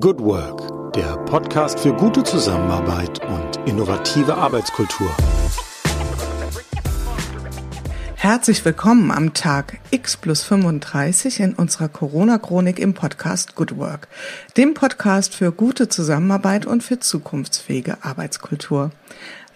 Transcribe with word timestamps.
Good 0.00 0.20
Work, 0.20 0.94
der 0.94 1.18
Podcast 1.26 1.78
für 1.78 1.92
gute 1.92 2.22
Zusammenarbeit 2.24 3.20
und 3.26 3.68
innovative 3.68 4.34
Arbeitskultur. 4.34 5.14
Herzlich 8.14 8.64
willkommen 8.64 9.10
am 9.10 9.34
Tag 9.34 9.80
X 9.90 10.16
plus 10.16 10.44
35 10.44 11.40
in 11.40 11.52
unserer 11.52 11.90
Corona-Chronik 11.90 12.78
im 12.78 12.94
Podcast 12.94 13.54
Good 13.54 13.76
Work, 13.76 14.08
dem 14.56 14.72
Podcast 14.72 15.34
für 15.34 15.52
gute 15.52 15.90
Zusammenarbeit 15.90 16.64
und 16.64 16.82
für 16.82 16.98
zukunftsfähige 16.98 17.98
Arbeitskultur. 18.02 18.92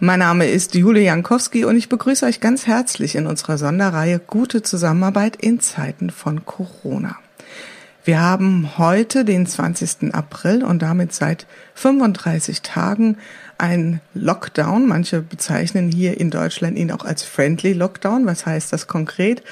Mein 0.00 0.18
Name 0.18 0.48
ist 0.48 0.74
Julia 0.74 1.04
Jankowski 1.04 1.64
und 1.64 1.76
ich 1.76 1.88
begrüße 1.88 2.26
euch 2.26 2.40
ganz 2.40 2.66
herzlich 2.66 3.14
in 3.14 3.26
unserer 3.26 3.56
Sonderreihe 3.56 4.18
Gute 4.18 4.60
Zusammenarbeit 4.60 5.36
in 5.36 5.60
Zeiten 5.60 6.10
von 6.10 6.44
Corona. 6.44 7.16
Wir 8.06 8.20
haben 8.20 8.78
heute 8.78 9.24
den 9.24 9.46
20. 9.46 10.14
April 10.14 10.62
und 10.62 10.80
damit 10.80 11.12
seit 11.12 11.44
35 11.74 12.62
Tagen 12.62 13.16
ein 13.58 14.00
Lockdown. 14.14 14.86
Manche 14.86 15.22
bezeichnen 15.22 15.90
hier 15.90 16.20
in 16.20 16.30
Deutschland 16.30 16.78
ihn 16.78 16.92
auch 16.92 17.04
als 17.04 17.24
Friendly 17.24 17.72
Lockdown. 17.72 18.24
Was 18.24 18.46
heißt 18.46 18.72
das 18.72 18.86
konkret? 18.86 19.42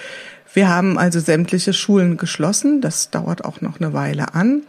Wir 0.52 0.69
haben 0.69 0.98
also 0.98 1.19
sämtliche 1.19 1.73
Schulen 1.73 2.16
geschlossen. 2.16 2.80
Das 2.80 3.11
dauert 3.11 3.45
auch 3.45 3.61
noch 3.61 3.80
eine 3.80 3.92
Weile 3.92 4.34
an. 4.34 4.62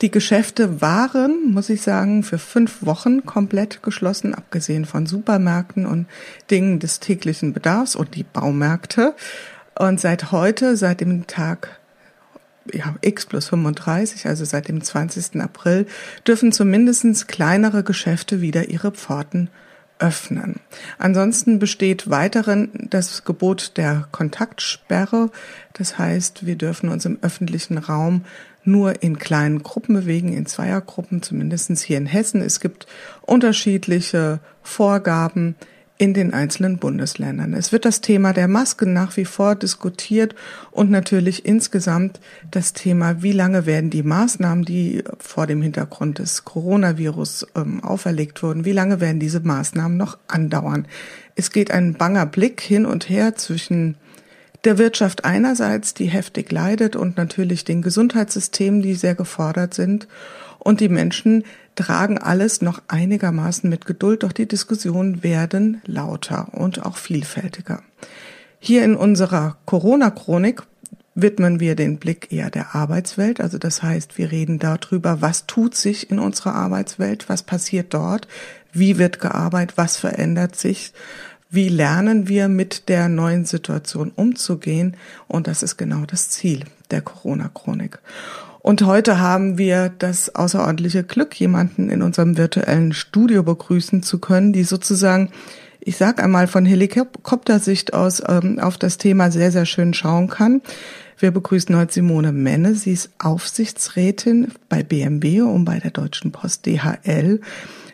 Die 0.00 0.10
Geschäfte 0.10 0.80
waren, 0.80 1.52
muss 1.52 1.70
ich 1.70 1.82
sagen, 1.82 2.24
für 2.24 2.38
fünf 2.38 2.84
Wochen 2.84 3.24
komplett 3.24 3.84
geschlossen, 3.84 4.34
abgesehen 4.34 4.84
von 4.84 5.06
Supermärkten 5.06 5.86
und 5.86 6.06
Dingen 6.50 6.80
des 6.80 6.98
täglichen 6.98 7.52
Bedarfs 7.52 7.94
und 7.94 8.16
die 8.16 8.24
Baumärkte. 8.24 9.14
Und 9.78 10.00
seit 10.00 10.32
heute, 10.32 10.76
seit 10.76 11.00
dem 11.00 11.28
Tag 11.28 11.78
ja, 12.72 12.94
X 13.00 13.26
plus 13.26 13.48
35, 13.48 14.26
also 14.26 14.44
seit 14.44 14.68
dem 14.68 14.82
20. 14.82 15.40
April, 15.40 15.86
dürfen 16.26 16.52
zumindest 16.52 17.28
kleinere 17.28 17.82
Geschäfte 17.82 18.40
wieder 18.40 18.68
ihre 18.68 18.92
Pforten 18.92 19.50
öffnen. 19.98 20.60
Ansonsten 20.98 21.58
besteht 21.58 22.08
weiterhin 22.08 22.70
das 22.90 23.24
Gebot 23.24 23.76
der 23.76 24.06
Kontaktsperre. 24.12 25.30
Das 25.72 25.98
heißt, 25.98 26.46
wir 26.46 26.56
dürfen 26.56 26.88
uns 26.88 27.04
im 27.04 27.18
öffentlichen 27.22 27.78
Raum 27.78 28.24
nur 28.64 29.02
in 29.02 29.18
kleinen 29.18 29.62
Gruppen 29.62 29.94
bewegen, 29.94 30.32
in 30.32 30.46
Zweiergruppen, 30.46 31.22
zumindestens 31.22 31.82
hier 31.82 31.98
in 31.98 32.06
Hessen. 32.06 32.42
Es 32.42 32.60
gibt 32.60 32.86
unterschiedliche 33.22 34.40
Vorgaben, 34.62 35.56
in 35.98 36.14
den 36.14 36.32
einzelnen 36.32 36.78
Bundesländern. 36.78 37.54
Es 37.54 37.72
wird 37.72 37.84
das 37.84 38.00
Thema 38.00 38.32
der 38.32 38.46
Masken 38.46 38.92
nach 38.92 39.16
wie 39.16 39.24
vor 39.24 39.56
diskutiert 39.56 40.36
und 40.70 40.90
natürlich 40.90 41.44
insgesamt 41.44 42.20
das 42.52 42.72
Thema, 42.72 43.20
wie 43.22 43.32
lange 43.32 43.66
werden 43.66 43.90
die 43.90 44.04
Maßnahmen, 44.04 44.64
die 44.64 45.02
vor 45.18 45.48
dem 45.48 45.60
Hintergrund 45.60 46.20
des 46.20 46.44
Coronavirus 46.44 47.48
ähm, 47.56 47.82
auferlegt 47.82 48.44
wurden, 48.44 48.64
wie 48.64 48.72
lange 48.72 49.00
werden 49.00 49.18
diese 49.18 49.40
Maßnahmen 49.40 49.96
noch 49.96 50.18
andauern. 50.28 50.86
Es 51.34 51.50
geht 51.50 51.72
ein 51.72 51.94
banger 51.94 52.26
Blick 52.26 52.60
hin 52.60 52.86
und 52.86 53.08
her 53.08 53.34
zwischen 53.34 53.96
der 54.64 54.78
Wirtschaft 54.78 55.24
einerseits, 55.24 55.94
die 55.94 56.06
heftig 56.06 56.52
leidet 56.52 56.94
und 56.94 57.16
natürlich 57.16 57.64
den 57.64 57.82
Gesundheitssystemen, 57.82 58.82
die 58.82 58.94
sehr 58.94 59.16
gefordert 59.16 59.74
sind 59.74 60.06
und 60.58 60.80
die 60.80 60.88
Menschen 60.88 61.44
tragen 61.78 62.18
alles 62.18 62.60
noch 62.60 62.82
einigermaßen 62.88 63.70
mit 63.70 63.86
Geduld, 63.86 64.24
doch 64.24 64.32
die 64.32 64.48
Diskussionen 64.48 65.22
werden 65.22 65.80
lauter 65.86 66.48
und 66.52 66.84
auch 66.84 66.96
vielfältiger. 66.96 67.82
Hier 68.58 68.84
in 68.84 68.96
unserer 68.96 69.56
Corona-Chronik 69.64 70.62
widmen 71.14 71.60
wir 71.60 71.76
den 71.76 71.98
Blick 71.98 72.32
eher 72.32 72.50
der 72.50 72.74
Arbeitswelt. 72.74 73.40
Also 73.40 73.58
das 73.58 73.82
heißt, 73.82 74.18
wir 74.18 74.32
reden 74.32 74.58
darüber, 74.58 75.20
was 75.20 75.46
tut 75.46 75.76
sich 75.76 76.10
in 76.10 76.18
unserer 76.18 76.54
Arbeitswelt, 76.54 77.28
was 77.28 77.44
passiert 77.44 77.94
dort, 77.94 78.26
wie 78.72 78.98
wird 78.98 79.20
gearbeitet, 79.20 79.76
was 79.76 79.96
verändert 79.96 80.56
sich, 80.56 80.92
wie 81.50 81.68
lernen 81.68 82.26
wir 82.26 82.48
mit 82.48 82.88
der 82.88 83.08
neuen 83.08 83.44
Situation 83.44 84.10
umzugehen. 84.14 84.96
Und 85.28 85.46
das 85.46 85.62
ist 85.62 85.76
genau 85.76 86.04
das 86.06 86.28
Ziel 86.28 86.64
der 86.90 87.02
Corona-Chronik. 87.02 88.00
Und 88.68 88.82
heute 88.82 89.18
haben 89.18 89.56
wir 89.56 89.88
das 89.88 90.34
außerordentliche 90.34 91.02
Glück, 91.02 91.34
jemanden 91.40 91.88
in 91.88 92.02
unserem 92.02 92.36
virtuellen 92.36 92.92
Studio 92.92 93.42
begrüßen 93.42 94.02
zu 94.02 94.18
können, 94.18 94.52
die 94.52 94.62
sozusagen, 94.62 95.30
ich 95.80 95.96
sag 95.96 96.22
einmal 96.22 96.48
von 96.48 96.66
Helikoptersicht 96.66 97.94
aus 97.94 98.22
ähm, 98.28 98.58
auf 98.58 98.76
das 98.76 98.98
Thema 98.98 99.30
sehr, 99.30 99.52
sehr 99.52 99.64
schön 99.64 99.94
schauen 99.94 100.28
kann. 100.28 100.60
Wir 101.18 101.30
begrüßen 101.30 101.74
heute 101.74 101.94
Simone 101.94 102.32
Menne. 102.32 102.74
Sie 102.74 102.92
ist 102.92 103.08
Aufsichtsrätin 103.18 104.52
bei 104.68 104.82
BMW 104.82 105.40
und 105.40 105.64
bei 105.64 105.78
der 105.78 105.90
Deutschen 105.90 106.30
Post 106.30 106.66
DHL. 106.66 107.40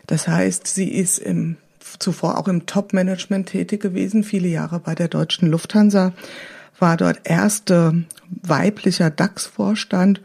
Das 0.07 0.27
heißt, 0.27 0.67
sie 0.67 0.89
ist 0.89 1.19
im, 1.19 1.55
zuvor 1.99 2.37
auch 2.37 2.49
im 2.49 2.65
Top-Management 2.65 3.47
tätig 3.47 3.81
gewesen, 3.81 4.25
viele 4.25 4.49
Jahre 4.49 4.81
bei 4.81 4.93
der 4.93 5.07
Deutschen 5.07 5.47
Lufthansa, 5.49 6.11
war 6.79 6.97
dort 6.97 7.21
erste 7.23 8.03
weiblicher 8.41 9.09
DAX-Vorstand 9.09 10.19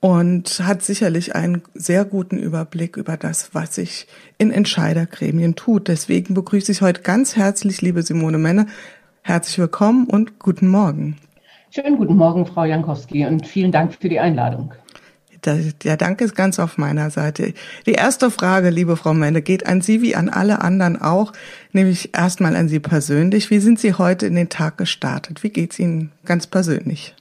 und 0.00 0.60
hat 0.64 0.82
sicherlich 0.82 1.34
einen 1.34 1.62
sehr 1.74 2.04
guten 2.04 2.38
Überblick 2.38 2.96
über 2.96 3.16
das, 3.16 3.54
was 3.54 3.74
sich 3.74 4.06
in 4.38 4.50
Entscheidergremien 4.50 5.56
tut. 5.56 5.88
Deswegen 5.88 6.34
begrüße 6.34 6.70
ich 6.70 6.82
heute 6.82 7.02
ganz 7.02 7.36
herzlich, 7.36 7.82
liebe 7.82 8.02
Simone 8.02 8.38
Menne. 8.38 8.66
Herzlich 9.22 9.58
willkommen 9.58 10.06
und 10.06 10.38
guten 10.38 10.68
Morgen. 10.68 11.16
Schönen 11.70 11.96
guten 11.96 12.16
Morgen, 12.16 12.46
Frau 12.46 12.64
Jankowski, 12.64 13.26
und 13.26 13.46
vielen 13.46 13.72
Dank 13.72 13.94
für 13.94 14.08
die 14.08 14.20
Einladung. 14.20 14.72
Der 15.44 15.96
Dank 15.96 16.20
ist 16.20 16.34
ganz 16.34 16.58
auf 16.58 16.78
meiner 16.78 17.10
Seite. 17.10 17.54
Die 17.86 17.92
erste 17.92 18.30
Frage, 18.30 18.70
liebe 18.70 18.96
Frau 18.96 19.14
Menne, 19.14 19.40
geht 19.40 19.66
an 19.66 19.80
Sie 19.80 20.02
wie 20.02 20.16
an 20.16 20.28
alle 20.28 20.62
anderen 20.62 21.00
auch, 21.00 21.32
nämlich 21.72 22.16
erstmal 22.16 22.56
an 22.56 22.68
Sie 22.68 22.80
persönlich. 22.80 23.50
Wie 23.50 23.60
sind 23.60 23.78
Sie 23.78 23.94
heute 23.94 24.26
in 24.26 24.34
den 24.34 24.48
Tag 24.48 24.78
gestartet? 24.78 25.44
Wie 25.44 25.50
geht's 25.50 25.78
Ihnen 25.78 26.10
ganz 26.24 26.48
persönlich? 26.48 27.14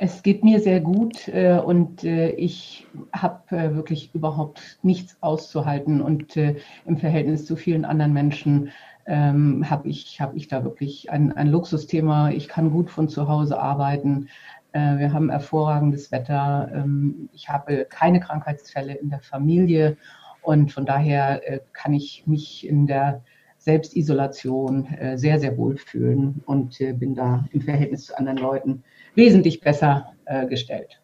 Es 0.00 0.22
geht 0.22 0.44
mir 0.44 0.60
sehr 0.60 0.80
gut 0.80 1.26
äh, 1.26 1.58
und 1.58 2.04
äh, 2.04 2.30
ich 2.30 2.86
habe 3.12 3.56
äh, 3.56 3.74
wirklich 3.74 4.14
überhaupt 4.14 4.78
nichts 4.82 5.16
auszuhalten 5.20 6.00
und 6.00 6.36
äh, 6.36 6.54
im 6.86 6.98
Verhältnis 6.98 7.46
zu 7.46 7.56
vielen 7.56 7.84
anderen 7.84 8.12
Menschen 8.12 8.70
ähm, 9.06 9.68
habe 9.68 9.88
ich, 9.88 10.20
hab 10.20 10.36
ich 10.36 10.46
da 10.46 10.62
wirklich 10.62 11.10
ein, 11.10 11.32
ein 11.32 11.48
Luxusthema. 11.48 12.30
Ich 12.30 12.46
kann 12.46 12.70
gut 12.70 12.90
von 12.90 13.08
zu 13.08 13.26
Hause 13.26 13.60
arbeiten. 13.60 14.28
Äh, 14.70 14.98
wir 14.98 15.12
haben 15.12 15.30
hervorragendes 15.30 16.12
Wetter. 16.12 16.70
Ähm, 16.72 17.28
ich 17.32 17.48
habe 17.48 17.84
keine 17.84 18.20
Krankheitsfälle 18.20 18.94
in 18.94 19.10
der 19.10 19.20
Familie 19.20 19.96
und 20.42 20.70
von 20.70 20.86
daher 20.86 21.42
äh, 21.44 21.58
kann 21.72 21.92
ich 21.92 22.24
mich 22.24 22.64
in 22.64 22.86
der 22.86 23.24
Selbstisolation 23.60 24.86
sehr, 25.16 25.40
sehr 25.40 25.58
wohl 25.58 25.76
fühlen 25.76 26.42
und 26.46 26.78
bin 26.78 27.16
da 27.16 27.44
im 27.50 27.60
Verhältnis 27.60 28.06
zu 28.06 28.16
anderen 28.16 28.38
Leuten 28.38 28.84
wesentlich 29.18 29.60
besser 29.60 30.14
äh, 30.24 30.46
gestellt. 30.46 30.98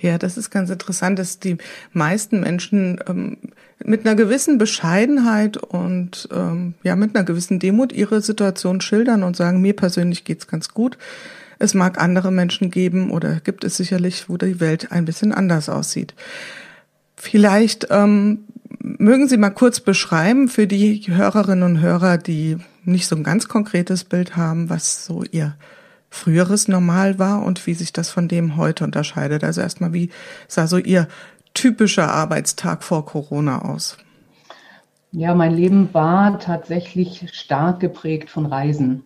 Ja, 0.00 0.16
das 0.18 0.36
ist 0.36 0.50
ganz 0.50 0.70
interessant, 0.70 1.18
dass 1.18 1.38
die 1.38 1.56
meisten 1.92 2.40
Menschen 2.40 3.00
ähm, 3.08 3.38
mit 3.82 4.06
einer 4.06 4.14
gewissen 4.14 4.58
Bescheidenheit 4.58 5.56
und 5.56 6.28
ähm, 6.32 6.74
ja 6.82 6.96
mit 6.96 7.14
einer 7.14 7.24
gewissen 7.24 7.58
Demut 7.58 7.92
ihre 7.92 8.20
Situation 8.20 8.80
schildern 8.80 9.22
und 9.22 9.36
sagen, 9.36 9.60
mir 9.60 9.74
persönlich 9.74 10.24
geht's 10.24 10.46
ganz 10.46 10.72
gut. 10.72 10.98
Es 11.58 11.72
mag 11.72 12.00
andere 12.00 12.30
Menschen 12.30 12.70
geben 12.70 13.10
oder 13.10 13.40
gibt 13.40 13.64
es 13.64 13.76
sicherlich, 13.76 14.28
wo 14.28 14.36
die 14.36 14.60
Welt 14.60 14.92
ein 14.92 15.06
bisschen 15.06 15.32
anders 15.32 15.70
aussieht. 15.70 16.14
Vielleicht 17.16 17.86
ähm, 17.90 18.44
mögen 18.80 19.28
Sie 19.28 19.38
mal 19.38 19.50
kurz 19.50 19.80
beschreiben 19.80 20.48
für 20.48 20.66
die 20.66 21.02
Hörerinnen 21.06 21.64
und 21.64 21.80
Hörer, 21.80 22.18
die 22.18 22.58
nicht 22.84 23.08
so 23.08 23.16
ein 23.16 23.24
ganz 23.24 23.48
konkretes 23.48 24.04
Bild 24.04 24.36
haben, 24.36 24.68
was 24.68 25.06
so 25.06 25.24
Ihr 25.24 25.56
früheres 26.16 26.68
Normal 26.68 27.18
war 27.18 27.44
und 27.44 27.66
wie 27.66 27.74
sich 27.74 27.92
das 27.92 28.10
von 28.10 28.28
dem 28.28 28.56
heute 28.56 28.84
unterscheidet. 28.84 29.44
Also 29.44 29.60
erstmal, 29.60 29.92
wie 29.92 30.10
sah 30.48 30.66
so 30.66 30.78
Ihr 30.78 31.08
typischer 31.54 32.10
Arbeitstag 32.10 32.82
vor 32.82 33.06
Corona 33.06 33.62
aus? 33.62 33.96
Ja, 35.12 35.34
mein 35.34 35.54
Leben 35.54 35.94
war 35.94 36.38
tatsächlich 36.38 37.28
stark 37.32 37.80
geprägt 37.80 38.28
von 38.28 38.46
Reisen. 38.46 39.04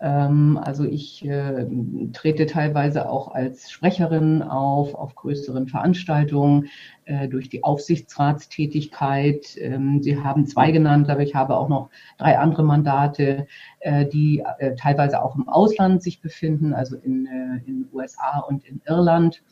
Ähm, 0.00 0.58
also 0.62 0.84
ich 0.84 1.24
äh, 1.24 1.66
trete 2.12 2.46
teilweise 2.46 3.08
auch 3.08 3.32
als 3.32 3.70
Sprecherin 3.70 4.42
auf, 4.42 4.94
auf 4.94 5.14
größeren 5.14 5.68
Veranstaltungen 5.68 6.68
äh, 7.04 7.28
durch 7.28 7.48
die 7.48 7.64
Aufsichtsratstätigkeit. 7.64 9.56
Ähm, 9.58 10.02
Sie 10.02 10.22
haben 10.22 10.46
zwei 10.46 10.72
genannt, 10.72 11.08
aber 11.08 11.22
ich 11.22 11.34
habe 11.34 11.56
auch 11.56 11.68
noch 11.68 11.90
drei 12.18 12.38
andere 12.38 12.64
Mandate, 12.64 13.46
die 13.84 14.42
teilweise 14.78 15.22
auch 15.22 15.36
im 15.36 15.46
Ausland 15.48 16.02
sich 16.02 16.22
befinden, 16.22 16.72
also 16.72 16.96
in 16.96 17.24
den 17.66 17.86
USA 17.92 18.38
und 18.38 18.64
in 18.64 18.80
Irland 18.86 19.42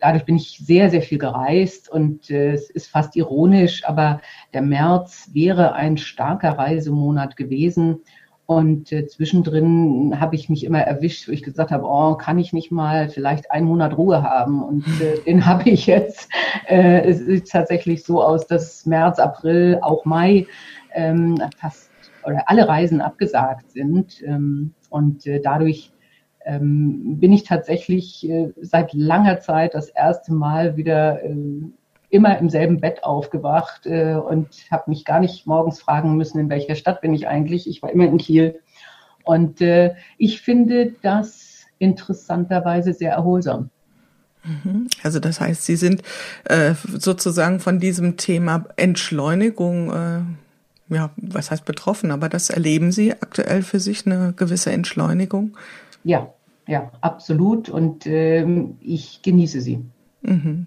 dadurch 0.00 0.24
bin 0.24 0.36
ich 0.36 0.58
sehr, 0.58 0.90
sehr 0.90 1.02
viel 1.02 1.18
gereist 1.18 1.90
und 1.90 2.30
äh, 2.30 2.52
es 2.52 2.70
ist 2.70 2.90
fast 2.90 3.16
ironisch, 3.16 3.84
aber 3.84 4.20
der 4.54 4.62
März 4.62 5.30
wäre 5.32 5.74
ein 5.74 5.96
starker 5.96 6.58
Reisemonat 6.58 7.36
gewesen. 7.36 8.00
Und 8.44 8.92
äh, 8.92 9.06
zwischendrin 9.06 10.20
habe 10.20 10.34
ich 10.34 10.48
mich 10.48 10.64
immer 10.64 10.80
erwischt, 10.80 11.28
wo 11.28 11.32
ich 11.32 11.42
gesagt 11.42 11.70
habe, 11.70 11.86
oh, 11.86 12.16
kann 12.16 12.38
ich 12.38 12.52
nicht 12.52 12.70
mal 12.70 13.08
vielleicht 13.08 13.50
einen 13.50 13.66
Monat 13.66 13.96
Ruhe 13.96 14.22
haben? 14.22 14.62
Und 14.62 14.84
äh, 15.00 15.20
den 15.26 15.46
habe 15.46 15.70
ich 15.70 15.86
jetzt. 15.86 16.28
Äh, 16.68 17.08
es 17.08 17.20
sieht 17.20 17.48
tatsächlich 17.48 18.04
so 18.04 18.22
aus, 18.22 18.46
dass 18.46 18.84
März, 18.84 19.18
April, 19.18 19.78
auch 19.80 20.04
Mai 20.04 20.46
ähm, 20.92 21.40
fast 21.56 21.91
oder 22.24 22.48
alle 22.48 22.68
Reisen 22.68 23.00
abgesagt 23.00 23.70
sind. 23.70 24.22
Ähm, 24.22 24.74
und 24.90 25.26
äh, 25.26 25.40
dadurch 25.40 25.92
ähm, 26.44 27.18
bin 27.18 27.32
ich 27.32 27.44
tatsächlich 27.44 28.28
äh, 28.28 28.52
seit 28.60 28.92
langer 28.92 29.40
Zeit 29.40 29.74
das 29.74 29.88
erste 29.88 30.32
Mal 30.32 30.76
wieder 30.76 31.22
äh, 31.22 31.36
immer 32.10 32.38
im 32.38 32.50
selben 32.50 32.78
Bett 32.78 33.04
aufgewacht 33.04 33.86
und 33.86 34.48
habe 34.70 34.82
mich 34.90 35.06
gar 35.06 35.18
nicht 35.18 35.46
morgens 35.46 35.80
fragen 35.80 36.14
müssen, 36.14 36.38
in 36.40 36.50
welcher 36.50 36.74
Stadt 36.74 37.00
bin 37.00 37.14
ich 37.14 37.26
eigentlich. 37.26 37.66
Ich 37.66 37.80
war 37.80 37.90
immer 37.90 38.04
in 38.04 38.18
Kiel. 38.18 38.60
Und 39.24 39.62
ich 40.18 40.42
finde 40.42 40.92
das 41.00 41.64
interessanterweise 41.78 42.92
sehr 42.92 43.12
erholsam. 43.12 43.70
Mhm. 44.44 44.88
Also 45.02 45.20
das 45.20 45.40
heißt, 45.40 45.64
Sie 45.64 45.76
sind 45.76 46.02
äh, 46.44 46.74
sozusagen 46.98 47.60
von 47.60 47.78
diesem 47.78 48.16
Thema 48.16 48.66
Entschleunigung, 48.76 49.90
ja, 50.92 51.10
was 51.16 51.50
heißt 51.50 51.64
betroffen, 51.64 52.10
aber 52.10 52.28
das 52.28 52.50
erleben 52.50 52.92
Sie 52.92 53.12
aktuell 53.12 53.62
für 53.62 53.80
sich 53.80 54.06
eine 54.06 54.32
gewisse 54.34 54.72
Entschleunigung? 54.72 55.56
Ja, 56.04 56.32
ja, 56.66 56.90
absolut. 57.00 57.68
Und 57.68 58.06
ähm, 58.06 58.76
ich 58.80 59.20
genieße 59.22 59.60
sie. 59.60 59.80
Mhm. 60.22 60.66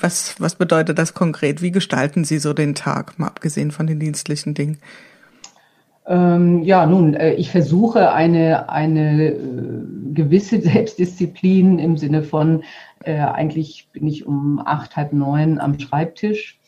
Was, 0.00 0.40
was 0.40 0.54
bedeutet 0.54 0.98
das 0.98 1.14
konkret? 1.14 1.62
Wie 1.62 1.72
gestalten 1.72 2.24
Sie 2.24 2.38
so 2.38 2.52
den 2.52 2.74
Tag, 2.74 3.18
mal 3.18 3.26
abgesehen 3.26 3.70
von 3.70 3.86
den 3.86 3.98
dienstlichen 3.98 4.54
Dingen? 4.54 4.78
Ähm, 6.06 6.62
ja, 6.62 6.86
nun, 6.86 7.14
äh, 7.14 7.34
ich 7.34 7.50
versuche 7.50 8.12
eine, 8.12 8.68
eine 8.68 9.32
äh, 9.32 9.36
gewisse 10.12 10.60
Selbstdisziplin 10.62 11.78
im 11.78 11.96
Sinne 11.96 12.22
von, 12.22 12.64
äh, 13.04 13.18
eigentlich 13.18 13.88
bin 13.92 14.06
ich 14.06 14.26
um 14.26 14.60
acht, 14.64 14.96
halb 14.96 15.12
neun 15.12 15.60
am 15.60 15.78
Schreibtisch. 15.78 16.58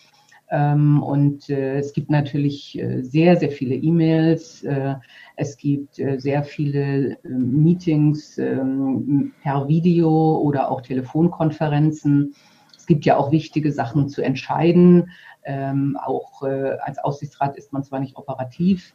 Ähm, 0.50 1.02
und 1.02 1.48
äh, 1.48 1.78
es 1.78 1.92
gibt 1.92 2.10
natürlich 2.10 2.78
äh, 2.78 3.02
sehr, 3.02 3.36
sehr 3.36 3.50
viele 3.50 3.74
E-Mails. 3.74 4.62
Äh, 4.62 4.94
es 5.36 5.56
gibt 5.56 5.94
sehr 5.94 6.44
viele 6.44 7.12
äh, 7.12 7.28
Meetings 7.28 8.38
ähm, 8.38 9.32
per 9.42 9.66
Video 9.68 10.38
oder 10.38 10.70
auch 10.70 10.82
Telefonkonferenzen. 10.82 12.34
Es 12.76 12.86
gibt 12.86 13.04
ja 13.06 13.16
auch 13.16 13.32
wichtige 13.32 13.72
Sachen 13.72 14.08
zu 14.08 14.22
entscheiden. 14.22 15.10
Ähm, 15.46 15.98
auch 16.02 16.42
als 16.42 16.98
Aussichtsrat 16.98 17.56
ist 17.56 17.72
man 17.72 17.82
zwar 17.82 18.00
nicht 18.00 18.16
operativ, 18.16 18.94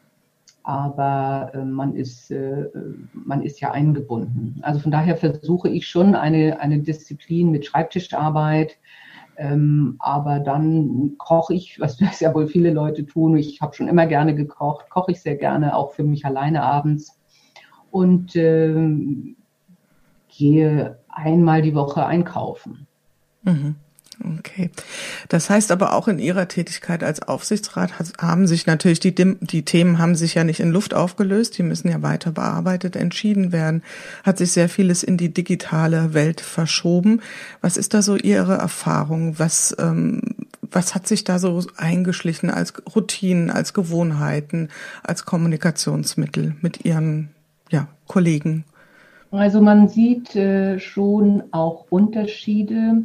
aber 0.64 1.52
man 1.64 1.96
ist, 1.96 2.34
man 3.14 3.44
ist 3.44 3.62
ja 3.62 3.72
eingebunden. 3.72 4.60
Also 4.64 4.80
von 4.80 4.92
daher 4.92 5.16
versuche 5.16 5.70
ich 5.70 5.88
schon 5.88 6.16
eine, 6.16 6.60
eine 6.60 6.80
Disziplin 6.80 7.52
mit 7.52 7.66
Schreibtischarbeit, 7.66 8.78
ähm, 9.40 9.96
aber 10.00 10.40
dann 10.40 11.16
koche 11.18 11.54
ich, 11.54 11.80
was 11.80 11.98
das 11.98 12.20
ja 12.20 12.34
wohl 12.36 12.48
viele 12.48 12.72
Leute 12.72 13.06
tun. 13.06 13.38
Ich 13.38 13.62
habe 13.62 13.74
schon 13.74 13.88
immer 13.88 14.06
gerne 14.06 14.36
gekocht, 14.36 14.90
koche 14.90 15.14
ich 15.14 15.22
sehr 15.22 15.38
gerne, 15.38 15.76
auch 15.76 15.92
für 15.94 16.04
mich 16.04 16.26
alleine 16.26 16.62
abends. 16.62 17.18
Und 17.90 18.36
ähm, 18.36 19.38
gehe 20.28 21.00
einmal 21.08 21.62
die 21.62 21.74
Woche 21.74 22.06
einkaufen. 22.06 22.86
Mhm. 23.44 23.76
Okay. 24.22 24.70
Das 25.30 25.50
heißt 25.50 25.72
aber 25.72 25.94
auch 25.94 26.10
in 26.10 26.20
Ihrer 26.20 26.50
Tätigkeit 26.50 27.04
als 27.04 27.22
Aufsichtsrat 27.22 27.94
haben 28.20 28.48
sich 28.48 28.66
natürlich 28.66 29.00
die, 29.00 29.16
die 29.16 29.64
Themen 29.64 29.98
haben 29.98 30.16
sich 30.16 30.36
ja 30.36 30.44
nicht 30.44 30.60
in 30.60 30.72
Luft 30.72 30.94
aufgelöst, 30.94 31.58
die 31.58 31.64
müssen 31.64 31.90
ja 31.90 32.02
weiter 32.02 32.32
bearbeitet, 32.32 32.98
entschieden 32.98 33.54
werden. 33.54 33.82
Hat 34.24 34.38
sich 34.38 34.52
sehr 34.52 34.68
vieles 34.68 35.04
in 35.04 35.16
die 35.16 35.34
digitale 35.34 36.14
Welt 36.14 36.42
verschoben. 36.42 37.22
Was 37.62 37.78
ist 37.78 37.94
da 37.94 38.02
so 38.02 38.18
Ihre 38.18 38.56
Erfahrung? 38.56 39.40
Was, 39.40 39.74
ähm, 39.80 40.22
was 40.62 40.96
hat 40.96 41.08
sich 41.08 41.24
da 41.24 41.40
so 41.40 41.64
eingeschlichen 41.78 42.50
als 42.50 42.74
Routinen, 42.94 43.50
als 43.50 43.74
Gewohnheiten, 43.74 44.68
als 45.02 45.26
Kommunikationsmittel 45.26 46.56
mit 46.62 46.84
Ihren 46.84 47.30
ja, 47.70 47.88
Kollegen? 48.08 48.66
Also 49.32 49.62
man 49.62 49.88
sieht 49.88 50.36
äh, 50.36 50.80
schon 50.80 51.44
auch 51.52 51.86
Unterschiede 51.90 53.04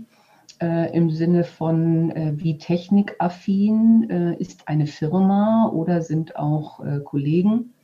äh, 0.60 0.94
im 0.94 1.10
Sinne 1.10 1.44
von, 1.44 2.10
äh, 2.10 2.32
wie 2.36 2.58
technikaffin 2.58 4.08
äh, 4.10 4.36
ist 4.36 4.68
eine 4.68 4.86
Firma 4.86 5.70
oder 5.72 6.02
sind 6.02 6.36
auch 6.36 6.84
äh, 6.84 7.00
Kollegen. 7.00 7.74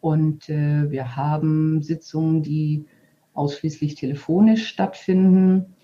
Und 0.00 0.48
äh, 0.48 0.90
wir 0.90 1.16
haben 1.16 1.82
Sitzungen, 1.82 2.42
die 2.42 2.84
ausschließlich 3.32 3.94
telefonisch 3.94 4.68
stattfinden, 4.68 5.74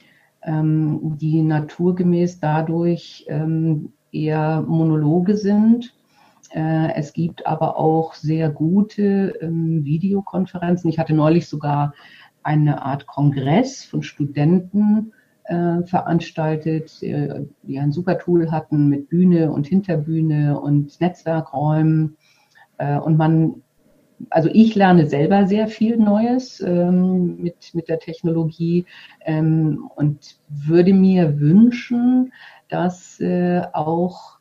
ähm, 0.43 1.17
die 1.19 1.43
naturgemäß 1.43 2.41
dadurch 2.41 3.27
ähm, 3.29 3.93
eher 4.13 4.63
Monologe 4.63 5.37
sind. 5.37 5.95
Äh, 6.51 6.95
es 6.95 7.13
gibt 7.13 7.47
aber 7.47 7.77
auch 7.79 8.15
sehr 8.15 8.51
gute 8.51 9.39
ähm, 9.41 9.85
Videokonferenzen. 9.85 10.91
Ich 10.91 10.99
hatte 10.99 11.15
neulich 11.15 11.49
sogar 11.49 11.95
eine 12.43 12.83
Art 12.83 13.07
Kongress 13.07 13.85
von 13.85 14.03
Studenten, 14.03 15.13
äh, 15.51 15.85
veranstaltet, 15.85 17.03
äh, 17.03 17.45
die 17.63 17.79
ein 17.81 17.91
super 17.91 18.19
Tool 18.19 18.53
hatten 18.53 18.89
mit 18.89 19.09
Bühne 19.09 19.51
und 19.51 19.67
Hinterbühne 19.67 20.61
und 20.61 21.01
Netzwerkräumen. 21.01 22.17
Äh, 22.79 22.99
und 22.99 23.17
man, 23.17 23.63
also 24.31 24.49
ich 24.53 24.77
lerne 24.77 25.07
selber 25.07 25.49
sehr 25.49 25.67
viel 25.67 25.97
Neues 25.97 26.61
ähm, 26.61 27.43
mit, 27.43 27.75
mit 27.75 27.89
der 27.89 27.99
Technologie 27.99 28.87
ähm, 29.25 29.91
und 29.97 30.39
würde 30.49 30.95
mir 30.95 31.41
wünschen, 31.41 32.33
dass 32.69 33.19
äh, 33.19 33.63
auch 33.73 34.39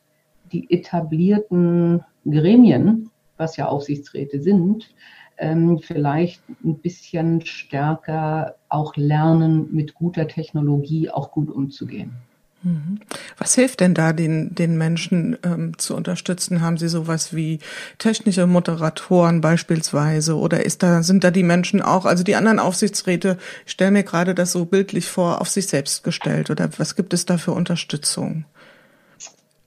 die 0.51 0.69
etablierten 0.69 2.03
Gremien, 2.23 3.09
was 3.37 3.57
ja 3.57 3.67
Aufsichtsräte 3.67 4.41
sind, 4.43 4.93
ähm, 5.39 5.79
vielleicht 5.79 6.41
ein 6.63 6.79
bisschen 6.79 7.45
stärker 7.45 8.55
auch 8.67 8.95
lernen, 8.95 9.73
mit 9.73 9.95
guter 9.95 10.27
Technologie 10.27 11.09
auch 11.09 11.31
gut 11.31 11.49
umzugehen. 11.49 12.13
Mhm. 12.61 12.99
Was 13.37 13.55
hilft 13.55 13.79
denn 13.79 13.93
da 13.93 14.11
den, 14.11 14.53
den 14.53 14.77
Menschen 14.77 15.37
ähm, 15.43 15.77
zu 15.77 15.95
unterstützen? 15.95 16.61
Haben 16.61 16.77
Sie 16.77 16.89
sowas 16.89 17.33
wie 17.33 17.59
technische 17.99 18.47
Moderatoren 18.47 19.39
beispielsweise? 19.39 20.35
Oder 20.35 20.65
ist 20.65 20.83
da, 20.83 21.01
sind 21.01 21.23
da 21.23 21.31
die 21.31 21.43
Menschen 21.43 21.81
auch, 21.81 22.05
also 22.05 22.23
die 22.23 22.35
anderen 22.35 22.59
Aufsichtsräte, 22.59 23.37
ich 23.65 23.71
stelle 23.71 23.91
mir 23.91 24.03
gerade 24.03 24.35
das 24.35 24.51
so 24.51 24.65
bildlich 24.65 25.07
vor, 25.07 25.39
auf 25.39 25.49
sich 25.49 25.67
selbst 25.67 26.03
gestellt? 26.03 26.49
Oder 26.49 26.69
was 26.77 26.95
gibt 26.97 27.13
es 27.13 27.25
da 27.25 27.37
für 27.37 27.53
Unterstützung? 27.53 28.43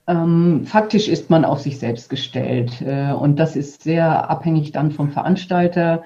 Ähm, 0.05 0.65
faktisch 0.65 1.07
ist 1.07 1.29
man 1.29 1.45
auf 1.45 1.61
sich 1.61 1.79
selbst 1.79 2.09
gestellt 2.09 2.81
äh, 2.81 3.13
und 3.13 3.37
das 3.39 3.55
ist 3.55 3.83
sehr 3.83 4.29
abhängig 4.29 4.73
dann 4.73 4.91
vom 4.91 5.11
Veranstalter. 5.11 6.03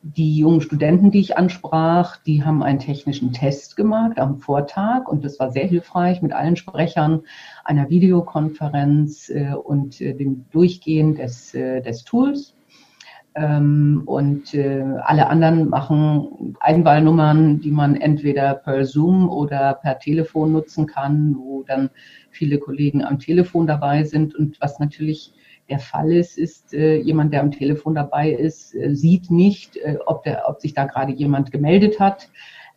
Die 0.00 0.38
jungen 0.38 0.62
Studenten, 0.62 1.10
die 1.10 1.18
ich 1.20 1.36
ansprach, 1.36 2.16
die 2.18 2.42
haben 2.44 2.62
einen 2.62 2.78
technischen 2.78 3.32
Test 3.32 3.76
gemacht 3.76 4.18
am 4.18 4.38
Vortag 4.38 5.08
und 5.08 5.24
das 5.24 5.38
war 5.40 5.50
sehr 5.50 5.66
hilfreich 5.66 6.22
mit 6.22 6.32
allen 6.32 6.56
Sprechern 6.56 7.22
einer 7.64 7.90
Videokonferenz 7.90 9.28
äh, 9.28 9.52
und 9.52 10.00
äh, 10.00 10.14
dem 10.14 10.46
Durchgehen 10.50 11.14
des, 11.14 11.52
äh, 11.52 11.82
des 11.82 12.04
Tools. 12.04 12.54
Ähm, 13.34 14.02
und 14.06 14.54
äh, 14.54 14.82
alle 15.02 15.28
anderen 15.28 15.68
machen 15.68 16.56
Einwahlnummern, 16.60 17.60
die 17.60 17.70
man 17.70 17.94
entweder 17.94 18.54
per 18.54 18.84
Zoom 18.84 19.28
oder 19.28 19.74
per 19.74 19.98
Telefon 19.98 20.52
nutzen 20.52 20.86
kann, 20.86 21.36
wo 21.38 21.62
dann 21.62 21.90
viele 22.38 22.58
Kollegen 22.58 23.04
am 23.04 23.18
Telefon 23.18 23.66
dabei 23.66 24.04
sind. 24.04 24.34
Und 24.34 24.60
was 24.60 24.78
natürlich 24.78 25.32
der 25.68 25.80
Fall 25.80 26.12
ist, 26.12 26.38
ist, 26.38 26.72
äh, 26.72 26.96
jemand, 26.96 27.32
der 27.32 27.42
am 27.42 27.50
Telefon 27.50 27.94
dabei 27.94 28.30
ist, 28.30 28.74
äh, 28.74 28.94
sieht 28.94 29.30
nicht, 29.30 29.76
äh, 29.76 29.98
ob, 30.06 30.22
der, 30.22 30.48
ob 30.48 30.60
sich 30.60 30.72
da 30.72 30.84
gerade 30.84 31.12
jemand 31.12 31.50
gemeldet 31.50 32.00
hat, 32.00 32.30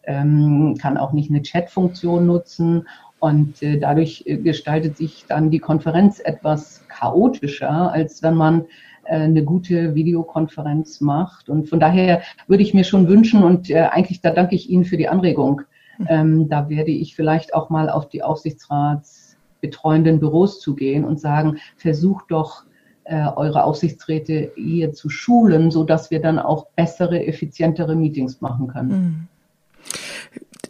ähm, 0.04 0.76
kann 0.82 0.98
auch 0.98 1.14
nicht 1.14 1.30
eine 1.30 1.44
Chat-Funktion 1.44 2.26
nutzen. 2.26 2.88
Und 3.20 3.62
äh, 3.62 3.78
dadurch 3.78 4.24
äh, 4.26 4.38
gestaltet 4.38 4.98
sich 4.98 5.26
dann 5.30 5.52
die 5.52 5.60
Konferenz 5.60 6.20
etwas 6.20 6.84
chaotischer, 6.88 7.92
als 7.92 8.24
wenn 8.24 8.34
man 8.34 8.66
äh, 9.06 9.16
eine 9.16 9.44
gute 9.44 9.94
Videokonferenz 9.94 11.02
macht. 11.02 11.50
Und 11.50 11.70
von 11.70 11.80
daher 11.80 12.24
würde 12.48 12.64
ich 12.64 12.74
mir 12.74 12.84
schon 12.84 13.08
wünschen, 13.08 13.44
und 13.44 13.70
äh, 13.70 13.84
eigentlich 13.84 14.22
da 14.22 14.32
danke 14.32 14.56
ich 14.56 14.70
Ihnen 14.70 14.86
für 14.86 14.98
die 14.98 15.08
Anregung, 15.08 15.62
ähm, 16.08 16.50
da 16.50 16.70
werde 16.70 16.92
ich 16.92 17.16
vielleicht 17.16 17.54
auch 17.54 17.70
mal 17.70 17.90
auf 17.90 18.10
die 18.10 18.24
Aufsichtsrats 18.24 19.21
betreuenden 19.62 20.20
Büros 20.20 20.60
zu 20.60 20.76
gehen 20.76 21.06
und 21.06 21.20
sagen, 21.20 21.58
versucht 21.78 22.26
doch 22.30 22.64
äh, 23.04 23.28
eure 23.36 23.64
Aufsichtsräte 23.64 24.52
hier 24.56 24.94
zu 24.94 25.10
schulen, 25.10 25.72
so 25.72 25.84
dass 25.84 26.12
wir 26.12 26.22
dann 26.22 26.40
auch 26.40 26.68
bessere, 26.76 27.26
effizientere 27.26 27.96
Meetings 27.96 28.42
machen 28.42 28.68
können. 28.68 28.92
Hm. 28.92 29.28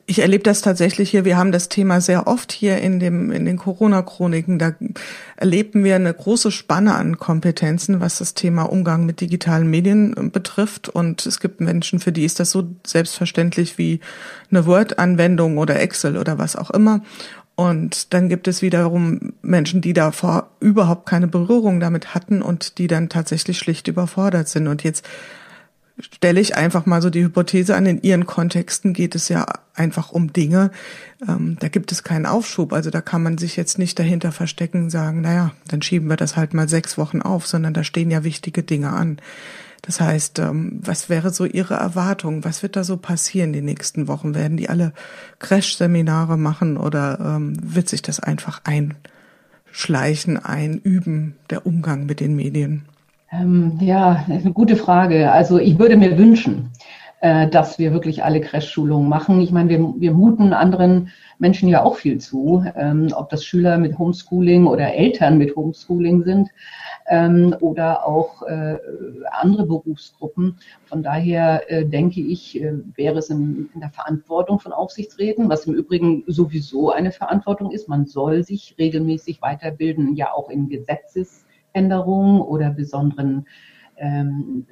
ich 0.07 0.19
erlebe 0.19 0.43
das 0.43 0.62
tatsächlich 0.62 1.12
hier. 1.12 1.25
Wir 1.25 1.38
haben 1.38 1.51
das 1.51 1.69
Thema 1.69 2.01
sehr 2.01 2.27
oft 2.27 2.51
hier 2.51 2.77
in 2.79 3.00
dem 3.00 3.31
in 3.31 3.45
den 3.45 3.57
Corona-Chroniken. 3.57 4.60
Da 4.60 4.74
erleben 5.36 5.83
wir 5.83 5.95
eine 5.95 6.13
große 6.13 6.51
Spanne 6.51 6.95
an 6.95 7.17
Kompetenzen, 7.17 8.00
was 8.00 8.17
das 8.17 8.33
Thema 8.33 8.63
Umgang 8.63 9.05
mit 9.05 9.21
digitalen 9.21 9.69
Medien 9.69 10.31
betrifft. 10.31 10.89
Und 10.89 11.25
es 11.25 11.41
gibt 11.41 11.62
Menschen, 11.62 12.00
für 12.00 12.12
die 12.12 12.25
ist 12.25 12.39
das 12.39 12.51
so 12.51 12.63
selbstverständlich 12.86 13.77
wie 13.77 14.00
eine 14.50 14.65
Word-Anwendung 14.65 15.57
oder 15.57 15.79
Excel 15.79 16.17
oder 16.17 16.38
was 16.38 16.55
auch 16.55 16.71
immer. 16.71 17.01
Und 17.55 18.13
dann 18.13 18.29
gibt 18.29 18.48
es 18.48 18.62
wiederum 18.62 19.34
Menschen, 19.41 19.81
die 19.81 19.93
davor 19.93 20.50
überhaupt 20.60 21.08
keine 21.08 21.27
Berührung 21.27 21.79
damit 21.79 22.15
hatten 22.15 22.41
und 22.41 22.77
die 22.77 22.88
dann 22.88 23.10
tatsächlich 23.10 23.60
schlicht 23.60 23.88
überfordert 23.88 24.48
sind. 24.48 24.67
Und 24.67 24.84
jetzt 24.84 25.05
stelle 26.00 26.39
ich 26.39 26.55
einfach 26.55 26.86
mal 26.86 27.01
so 27.01 27.10
die 27.10 27.24
Hypothese 27.24 27.75
an, 27.75 27.86
in 27.86 28.01
ihren 28.01 28.25
Kontexten 28.25 28.93
geht 28.93 29.15
es 29.15 29.29
ja 29.29 29.46
einfach 29.74 30.12
um 30.12 30.34
Dinge, 30.34 30.72
ähm, 31.27 31.58
da 31.60 31.67
gibt 31.67 31.91
es 31.91 32.03
keinen 32.03 32.25
Aufschub. 32.25 32.74
Also 32.74 32.89
da 32.89 33.01
kann 33.01 33.24
man 33.24 33.38
sich 33.38 33.55
jetzt 33.55 33.77
nicht 33.77 34.00
dahinter 34.00 34.31
verstecken 34.31 34.84
und 34.84 34.89
sagen, 34.89 35.22
naja, 35.22 35.51
dann 35.67 35.81
schieben 35.81 36.10
wir 36.10 36.17
das 36.17 36.36
halt 36.36 36.53
mal 36.53 36.67
sechs 36.67 36.98
Wochen 36.98 37.22
auf, 37.22 37.48
sondern 37.48 37.74
da 37.74 37.84
stehen 37.84 38.12
ja 38.12 38.24
wichtige 38.24 38.63
Dinge 38.63 38.91
an. 38.91 39.17
Das 39.82 40.00
heißt, 40.00 40.40
ähm, 40.40 40.80
was 40.84 41.10
wäre 41.10 41.32
so 41.32 41.46
Ihre 41.46 41.74
Erwartung? 41.74 42.44
Was 42.44 42.62
wird 42.62 42.76
da 42.76 42.84
so 42.84 42.98
passieren 42.98 43.52
die 43.52 43.62
nächsten 43.62 44.08
Wochen? 44.08 44.36
Werden 44.36 44.58
die 44.58 44.70
alle 44.70 44.94
Crash-Seminare 45.40 46.38
machen 46.38 46.78
oder 46.78 47.20
ähm, 47.20 47.54
wird 47.62 47.90
sich 47.90 48.04
das 48.04 48.20
einfach 48.20 48.62
einschleichen, 48.64 50.38
einüben, 50.38 51.36
der 51.50 51.66
Umgang 51.66 52.06
mit 52.06 52.20
den 52.20 52.36
Medien? 52.36 52.84
Ähm, 53.32 53.78
ja, 53.82 54.24
eine 54.30 54.52
gute 54.52 54.76
Frage. 54.76 55.32
Also 55.32 55.58
ich 55.58 55.80
würde 55.80 55.98
mir 55.98 56.16
wünschen, 56.16 56.70
äh, 57.22 57.48
dass 57.48 57.80
wir 57.80 57.92
wirklich 57.92 58.24
alle 58.24 58.42
Crash-Schulungen 58.42 59.10
machen. 59.10 59.42
Ich 59.42 59.52
meine, 59.52 59.70
wir, 59.70 59.94
wir 59.98 60.14
muten 60.14 60.54
anderen 60.54 61.10
Menschen 61.40 61.70
ja 61.70 61.84
auch 61.84 61.96
viel 61.96 62.20
zu, 62.20 62.64
ähm, 62.76 63.12
ob 63.16 63.30
das 63.30 63.44
Schüler 63.44 63.80
mit 63.80 63.98
Homeschooling 63.98 64.68
oder 64.68 64.94
Eltern 64.94 65.40
mit 65.40 65.56
Homeschooling 65.56 66.24
sind 66.24 66.50
ähm, 67.12 67.53
oder 67.60 68.08
auch 68.08 68.41
äh, 68.44 68.77
andere 69.32 69.68
Berufsgruppen. 69.68 70.58
Von 70.86 71.03
daher 71.03 71.70
äh, 71.70 71.86
denke 71.86 72.22
ich, 72.22 72.60
äh, 72.62 72.72
wäre 72.96 73.20
es 73.20 73.30
in, 73.30 73.70
in, 73.74 73.82
der 73.82 73.89
Verantwortung 73.89 74.60
von 74.60 74.72
Aufsichtsräten, 74.72 75.50
was 75.50 75.68
im 75.68 75.74
Übrigen 75.74 76.24
sowieso 76.27 76.89
eine 76.89 77.12
Verantwortung 77.12 77.72
ist. 77.72 77.89
Man 77.89 78.06
soll 78.06 78.46
sich 78.46 78.75
regelmäßig 78.80 79.41
weiterbilden, 79.41 80.15
ja 80.15 80.32
auch 80.34 80.50
in 80.50 80.70
Gesetzes 80.70 81.46
Änderungen 81.74 82.41
oder 82.41 82.70
besonderen 82.70 83.46
ähm, 83.98 84.65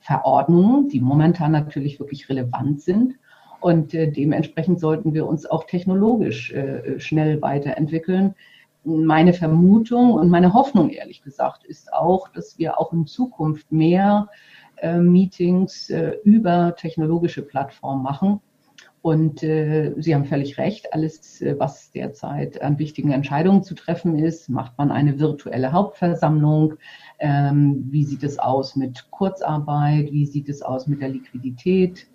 Verordnungen, 0.00 0.88
die 0.88 1.00
momentan 1.00 1.52
natürlich 1.52 2.00
wirklich 2.00 2.28
relevant 2.28 2.80
sind. 2.80 3.14
Und 3.60 3.94
äh, 3.94 4.10
dementsprechend 4.10 4.80
sollten 4.80 5.14
wir 5.14 5.24
uns 5.24 5.46
auch 5.46 5.64
technologisch 5.64 6.52
äh, 6.52 6.98
schnell 6.98 7.40
weiterentwickeln. 7.42 8.34
Meine 8.86 9.32
Vermutung 9.32 10.12
und 10.12 10.30
meine 10.30 10.54
Hoffnung, 10.54 10.90
ehrlich 10.90 11.22
gesagt, 11.22 11.64
ist 11.64 11.92
auch, 11.92 12.28
dass 12.28 12.58
wir 12.58 12.78
auch 12.78 12.92
in 12.92 13.06
Zukunft 13.06 13.72
mehr 13.72 14.28
äh, 14.76 14.98
Meetings 14.98 15.90
äh, 15.90 16.12
über 16.24 16.74
technologische 16.76 17.42
Plattformen 17.42 18.02
machen 18.02 18.40
und 19.06 19.44
äh, 19.44 19.94
Sie 19.98 20.16
haben 20.16 20.24
völlig 20.24 20.58
recht, 20.58 20.92
alles, 20.92 21.40
äh, 21.40 21.54
was 21.60 21.92
derzeit 21.92 22.60
an 22.60 22.80
wichtigen 22.80 23.12
Entscheidungen 23.12 23.62
zu 23.62 23.76
treffen 23.76 24.18
ist, 24.18 24.48
macht 24.48 24.76
man 24.78 24.90
eine 24.90 25.20
virtuelle 25.20 25.70
Hauptversammlung. 25.70 26.74
Ähm, 27.20 27.86
wie 27.88 28.02
sieht 28.02 28.24
es 28.24 28.40
aus 28.40 28.74
mit 28.74 29.08
Kurzarbeit? 29.12 30.10
Wie 30.10 30.26
sieht 30.26 30.48
es 30.48 30.60
aus 30.60 30.88
mit 30.88 31.02
der 31.02 31.10
Liquidität? 31.10 32.08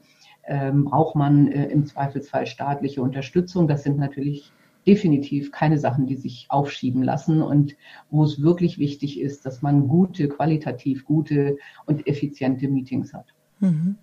Ähm, 0.46 0.84
braucht 0.84 1.16
man 1.16 1.48
äh, 1.48 1.68
im 1.68 1.86
Zweifelsfall 1.86 2.46
staatliche 2.46 3.02
Unterstützung? 3.02 3.70
Das 3.70 3.84
sind 3.84 3.98
natürlich 3.98 4.52
definitiv 4.88 5.52
keine 5.52 5.78
Sachen, 5.78 6.08
die 6.08 6.16
sich 6.16 6.48
aufschieben 6.50 7.04
lassen 7.04 7.42
und 7.42 7.76
wo 8.10 8.24
es 8.24 8.42
wirklich 8.42 8.78
wichtig 8.78 9.20
ist, 9.20 9.46
dass 9.46 9.62
man 9.62 9.88
gute, 9.88 10.28
qualitativ 10.28 11.06
gute 11.06 11.58
und 11.86 12.08
effiziente 12.08 12.68
Meetings 12.68 13.14
hat. 13.14 13.26
Mhm. 13.60 13.96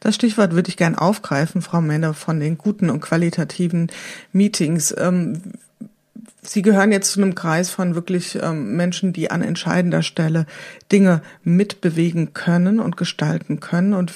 Das 0.00 0.14
Stichwort 0.14 0.52
würde 0.52 0.68
ich 0.68 0.76
gern 0.76 0.94
aufgreifen, 0.94 1.60
Frau 1.60 1.80
Männer, 1.80 2.14
von 2.14 2.40
den 2.40 2.56
guten 2.56 2.88
und 2.88 3.00
qualitativen 3.00 3.90
Meetings. 4.32 4.94
Sie 6.44 6.62
gehören 6.62 6.90
jetzt 6.90 7.12
zu 7.12 7.22
einem 7.22 7.36
Kreis 7.36 7.70
von 7.70 7.94
wirklich 7.94 8.36
ähm, 8.42 8.74
Menschen, 8.74 9.12
die 9.12 9.30
an 9.30 9.42
entscheidender 9.42 10.02
Stelle 10.02 10.46
Dinge 10.90 11.22
mitbewegen 11.44 12.34
können 12.34 12.80
und 12.80 12.96
gestalten 12.96 13.60
können. 13.60 13.94
Und 13.94 14.12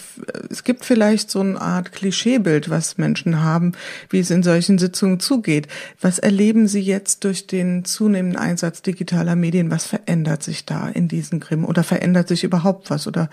es 0.50 0.64
gibt 0.64 0.84
vielleicht 0.84 1.30
so 1.30 1.38
eine 1.38 1.60
Art 1.60 1.92
Klischeebild, 1.92 2.68
was 2.68 2.98
Menschen 2.98 3.44
haben, 3.44 3.72
wie 4.10 4.18
es 4.18 4.32
in 4.32 4.42
solchen 4.42 4.78
Sitzungen 4.78 5.20
zugeht. 5.20 5.68
Was 6.00 6.18
erleben 6.18 6.66
Sie 6.66 6.80
jetzt 6.80 7.22
durch 7.22 7.46
den 7.46 7.84
zunehmenden 7.84 8.40
Einsatz 8.40 8.82
digitaler 8.82 9.36
Medien? 9.36 9.70
Was 9.70 9.86
verändert 9.86 10.42
sich 10.42 10.66
da 10.66 10.88
in 10.88 11.06
diesen 11.06 11.38
Grimm? 11.38 11.64
Oder 11.64 11.84
verändert 11.84 12.26
sich 12.26 12.42
überhaupt 12.42 12.90
was? 12.90 13.06
Oder 13.06 13.30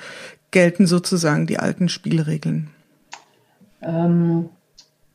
gelten 0.51 0.85
sozusagen 0.85 1.47
die 1.47 1.57
alten 1.57 1.89
Spielregeln? 1.89 2.69
Ähm 3.81 4.49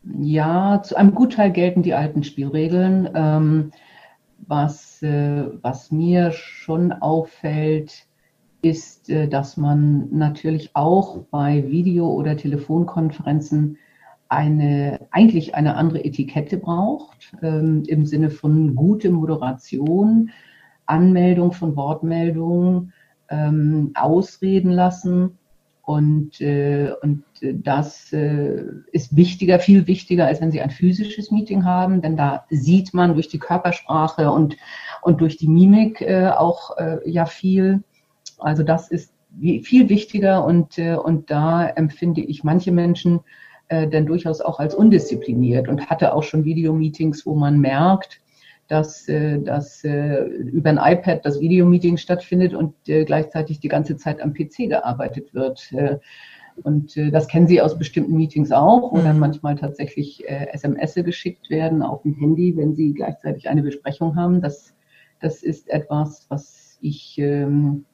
ja, 0.02 0.82
zu 0.82 0.96
einem 0.96 1.14
Gutteil 1.14 1.52
gelten 1.52 1.82
die 1.82 1.94
alten 1.94 2.22
Spielregeln. 2.22 3.10
Ähm, 3.14 3.72
was, 4.46 5.02
äh, 5.02 5.44
was 5.62 5.90
mir 5.90 6.32
schon 6.32 6.92
auffällt, 6.92 8.06
ist, 8.62 9.10
äh, 9.10 9.28
dass 9.28 9.56
man 9.56 10.08
natürlich 10.10 10.70
auch 10.74 11.18
bei 11.30 11.68
Video- 11.68 12.12
oder 12.12 12.36
Telefonkonferenzen 12.36 13.78
eine, 14.28 15.06
eigentlich 15.10 15.54
eine 15.54 15.76
andere 15.76 16.04
Etikette 16.04 16.58
braucht, 16.58 17.34
ähm, 17.42 17.84
im 17.86 18.04
Sinne 18.06 18.30
von 18.30 18.74
gute 18.74 19.10
Moderation, 19.10 20.30
Anmeldung 20.86 21.52
von 21.52 21.76
Wortmeldungen, 21.76 22.92
ähm, 23.30 23.92
ausreden 23.94 24.70
lassen 24.70 25.38
und, 25.88 26.38
äh, 26.42 26.92
und 27.00 27.24
das 27.40 28.12
äh, 28.12 28.62
ist 28.92 29.16
wichtiger, 29.16 29.58
viel 29.58 29.86
wichtiger, 29.86 30.26
als 30.26 30.38
wenn 30.42 30.50
Sie 30.50 30.60
ein 30.60 30.68
physisches 30.68 31.30
Meeting 31.30 31.64
haben, 31.64 32.02
denn 32.02 32.14
da 32.14 32.44
sieht 32.50 32.92
man 32.92 33.14
durch 33.14 33.28
die 33.28 33.38
Körpersprache 33.38 34.30
und, 34.30 34.58
und 35.00 35.22
durch 35.22 35.38
die 35.38 35.48
Mimik 35.48 36.02
äh, 36.02 36.28
auch 36.28 36.76
äh, 36.76 36.98
ja 37.10 37.24
viel. 37.24 37.82
Also 38.36 38.64
das 38.64 38.90
ist 38.90 39.14
viel 39.62 39.88
wichtiger 39.88 40.44
und, 40.44 40.76
äh, 40.76 40.94
und 40.94 41.30
da 41.30 41.66
empfinde 41.66 42.20
ich 42.20 42.44
manche 42.44 42.70
Menschen 42.70 43.20
äh, 43.68 43.88
dann 43.88 44.04
durchaus 44.04 44.42
auch 44.42 44.58
als 44.58 44.74
undiszipliniert 44.74 45.68
und 45.68 45.88
hatte 45.88 46.12
auch 46.12 46.22
schon 46.22 46.44
Videomeetings, 46.44 47.24
wo 47.24 47.34
man 47.34 47.60
merkt, 47.60 48.20
dass, 48.68 49.08
äh, 49.08 49.40
dass 49.40 49.82
äh, 49.82 50.22
über 50.24 50.70
ein 50.70 50.78
iPad 50.78 51.24
das 51.24 51.40
Videomeeting 51.40 51.96
stattfindet 51.96 52.54
und 52.54 52.74
äh, 52.86 53.04
gleichzeitig 53.04 53.60
die 53.60 53.68
ganze 53.68 53.96
Zeit 53.96 54.20
am 54.20 54.34
PC 54.34 54.68
gearbeitet 54.68 55.34
wird. 55.34 55.72
Und 56.64 56.96
das 56.96 57.28
kennen 57.28 57.46
Sie 57.46 57.62
aus 57.62 57.78
bestimmten 57.78 58.16
Meetings 58.16 58.50
auch, 58.50 58.92
wo 58.92 58.98
dann 58.98 59.14
mhm. 59.14 59.20
manchmal 59.20 59.54
tatsächlich 59.54 60.28
SMS 60.28 60.94
geschickt 60.94 61.50
werden 61.50 61.82
auf 61.82 62.02
dem 62.02 62.14
Handy, 62.14 62.56
wenn 62.56 62.74
Sie 62.74 62.94
gleichzeitig 62.94 63.48
eine 63.48 63.62
Besprechung 63.62 64.16
haben. 64.16 64.40
Das, 64.40 64.74
das 65.20 65.44
ist 65.44 65.68
etwas, 65.70 66.26
was 66.28 66.76
ich 66.80 67.16
ähm, 67.18 67.84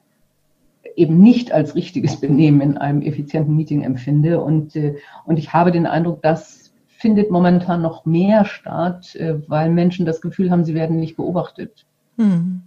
eben 0.96 1.18
nicht 1.18 1.52
als 1.52 1.74
richtiges 1.74 2.16
Benehmen 2.22 2.62
in 2.62 2.78
einem 2.78 3.02
effizienten 3.02 3.54
Meeting 3.54 3.82
empfinde. 3.82 4.40
Und, 4.40 4.78
und 5.26 5.38
ich 5.38 5.52
habe 5.52 5.70
den 5.70 5.84
Eindruck, 5.84 6.22
dass 6.22 6.63
findet 7.04 7.30
momentan 7.30 7.82
noch 7.82 8.06
mehr 8.06 8.46
statt, 8.46 9.14
äh, 9.16 9.34
weil 9.46 9.70
Menschen 9.70 10.06
das 10.06 10.22
Gefühl 10.22 10.50
haben, 10.50 10.64
sie 10.64 10.72
werden 10.72 10.98
nicht 10.98 11.18
beobachtet. 11.18 11.84
Hm. 12.16 12.62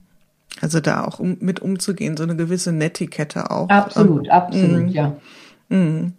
Also 0.62 0.80
da 0.80 1.06
auch 1.06 1.20
um, 1.20 1.38
mit 1.40 1.60
umzugehen, 1.60 2.16
so 2.16 2.22
eine 2.22 2.36
gewisse 2.36 2.72
Netiquette 2.72 3.50
auch. 3.50 3.68
Absolut, 3.70 4.28
ähm, 4.28 4.32
absolut, 4.32 4.86
mh. 4.86 4.92
ja. 4.92 5.16
Hm. 5.72 6.14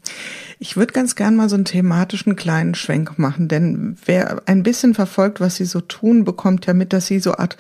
Ich 0.59 0.77
würde 0.77 0.93
ganz 0.93 1.15
gern 1.15 1.37
mal 1.37 1.49
so 1.49 1.55
einen 1.55 1.65
thematischen 1.65 2.35
kleinen 2.35 2.75
Schwenk 2.75 3.21
machen, 3.21 3.47
denn 3.47 3.97
wer 4.05 4.43
ein 4.47 4.65
bisschen 4.65 4.95
verfolgt, 4.95 5.41
was 5.41 5.55
Sie 5.55 5.65
so 5.65 5.81
tun, 5.81 6.25
bekommt 6.25 6.67
ja 6.67 6.75
mit, 6.75 6.93
dass 6.93 7.07
Sie 7.07 7.21
so 7.21 7.35
Art, 7.35 7.57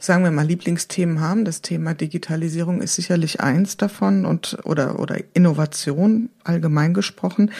sagen 0.00 0.24
wir 0.24 0.32
mal, 0.32 0.44
Lieblingsthemen 0.44 1.20
haben. 1.20 1.44
Das 1.44 1.62
Thema 1.62 1.94
Digitalisierung 1.94 2.82
ist 2.82 2.96
sicherlich 2.96 3.40
eins 3.40 3.76
davon 3.76 4.26
und 4.26 4.58
oder 4.64 4.98
oder 4.98 5.18
Innovation 5.34 6.30
allgemein 6.42 6.94
gesprochen. 6.94 7.52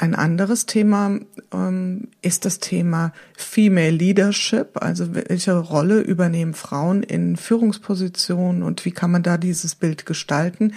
Ein 0.00 0.14
anderes 0.14 0.64
Thema 0.64 1.20
ähm, 1.52 2.08
ist 2.22 2.46
das 2.46 2.58
Thema 2.58 3.12
Female 3.36 3.90
Leadership, 3.90 4.82
also 4.82 5.14
welche 5.14 5.54
Rolle 5.58 6.00
übernehmen 6.00 6.54
Frauen 6.54 7.02
in 7.02 7.36
Führungspositionen 7.36 8.62
und 8.62 8.86
wie 8.86 8.92
kann 8.92 9.10
man 9.10 9.22
da 9.22 9.36
dieses 9.36 9.74
Bild 9.74 10.06
gestalten. 10.06 10.72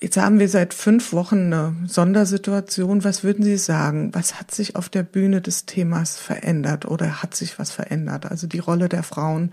Jetzt 0.00 0.18
haben 0.18 0.38
wir 0.38 0.48
seit 0.48 0.72
fünf 0.72 1.12
Wochen 1.12 1.52
eine 1.52 1.74
Sondersituation. 1.88 3.02
Was 3.02 3.24
würden 3.24 3.44
Sie 3.44 3.56
sagen? 3.56 4.14
Was 4.14 4.38
hat 4.38 4.54
sich 4.54 4.76
auf 4.76 4.88
der 4.88 5.02
Bühne 5.02 5.40
des 5.40 5.66
Themas 5.66 6.16
verändert 6.16 6.84
oder 6.86 7.24
hat 7.24 7.34
sich 7.34 7.58
was 7.58 7.72
verändert? 7.72 8.30
Also 8.30 8.46
die 8.46 8.60
Rolle 8.60 8.88
der 8.88 9.02
Frauen 9.02 9.52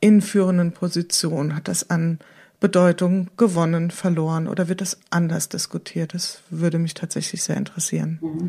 in 0.00 0.22
führenden 0.22 0.72
Positionen. 0.72 1.54
Hat 1.54 1.68
das 1.68 1.90
an 1.90 2.18
Bedeutung 2.64 3.28
gewonnen, 3.36 3.90
verloren 3.90 4.48
oder 4.48 4.70
wird 4.70 4.80
das 4.80 4.98
anders 5.10 5.50
diskutiert? 5.50 6.14
Das 6.14 6.40
würde 6.48 6.78
mich 6.78 6.94
tatsächlich 6.94 7.42
sehr 7.42 7.58
interessieren. 7.58 8.18
Mhm. 8.22 8.48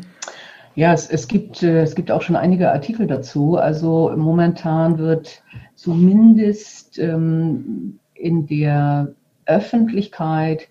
Ja, 0.74 0.94
es, 0.94 1.10
es, 1.10 1.28
gibt, 1.28 1.62
äh, 1.62 1.82
es 1.82 1.94
gibt 1.94 2.10
auch 2.10 2.22
schon 2.22 2.34
einige 2.34 2.72
Artikel 2.72 3.06
dazu. 3.06 3.58
Also 3.58 4.10
momentan 4.16 4.96
wird 4.96 5.42
zumindest 5.74 6.98
ähm, 6.98 7.98
in 8.14 8.46
der 8.46 9.12
Öffentlichkeit 9.44 10.66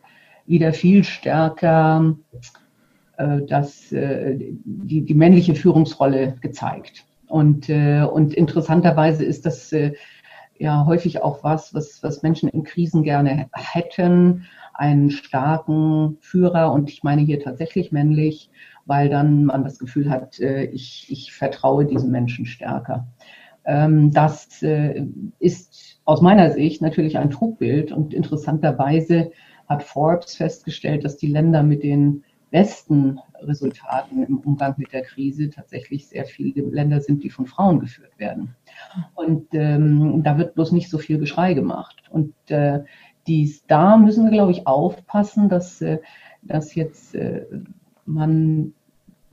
wieder 0.48 0.74
viel 0.74 1.04
stärker 1.04 2.16
äh, 3.18 3.42
das, 3.48 3.92
äh, 3.92 4.40
die, 4.40 5.02
die 5.02 5.14
männliche 5.14 5.54
Führungsrolle 5.54 6.36
gezeigt. 6.42 7.06
Und, 7.28 7.70
äh, 7.70 8.02
und 8.02 8.34
interessanterweise 8.34 9.24
ist 9.24 9.46
das 9.46 9.72
äh, 9.72 9.94
ja 10.58 10.86
häufig 10.86 11.22
auch 11.22 11.44
was, 11.44 11.74
was, 11.74 12.02
was 12.04 12.22
Menschen 12.22 12.50
in 12.50 12.64
Krisen 12.64 13.04
gerne 13.04 13.50
hätten, 13.54 14.46
einen 14.74 15.10
starken 15.12 16.18
Führer 16.22 16.72
und 16.72 16.90
ich 16.90 17.04
meine 17.04 17.22
hier 17.22 17.40
tatsächlich 17.40 17.92
männlich, 17.92 18.50
weil 18.86 19.10
dann 19.10 19.46
man 19.46 19.64
das 19.64 19.80
Gefühl 19.80 20.10
hat, 20.10 20.40
äh, 20.40 20.66
ich, 20.66 21.08
ich 21.10 21.34
vertraue 21.34 21.86
diesen 21.86 22.12
Menschen 22.12 22.46
stärker. 22.46 23.08
Ähm, 23.66 24.12
das 24.12 24.62
äh, 24.62 25.06
ist 25.40 26.00
aus 26.06 26.22
meiner 26.22 26.52
Sicht 26.52 26.82
natürlich 26.82 27.18
ein 27.18 27.32
Trugbild 27.32 27.92
und 27.92 28.14
interessanterweise 28.14 29.32
hat 29.68 29.84
Forbes 29.84 30.36
festgestellt, 30.36 31.04
dass 31.04 31.18
die 31.18 31.28
Länder 31.28 31.64
mit 31.64 31.84
den 31.84 32.24
besten 32.52 33.20
Resultaten 33.42 34.24
im 34.24 34.38
Umgang 34.38 34.76
mit 34.78 34.94
der 34.94 35.04
Krise 35.04 35.50
tatsächlich 35.50 36.08
sehr 36.08 36.26
viele 36.26 36.62
Länder 36.70 37.02
sind, 37.02 37.24
die 37.24 37.30
von 37.30 37.46
Frauen 37.46 37.80
geführt 37.80 38.18
werden. 38.18 38.56
Und 39.14 39.48
ähm, 39.54 40.24
da 40.24 40.38
wird 40.38 40.56
bloß 40.56 40.72
nicht 40.72 40.90
so 40.90 40.98
viel 40.98 41.18
Geschrei 41.18 41.54
gemacht. 41.54 42.04
Und 42.10 42.34
äh, 42.50 42.84
dies, 43.28 43.66
da 43.66 43.98
müssen 43.98 44.26
wir, 44.26 44.32
glaube 44.32 44.52
ich, 44.52 44.68
aufpassen, 44.68 45.50
dass, 45.50 45.82
äh, 45.82 46.00
dass 46.42 46.76
jetzt 46.76 47.16
äh, 47.16 47.46
man 48.06 48.74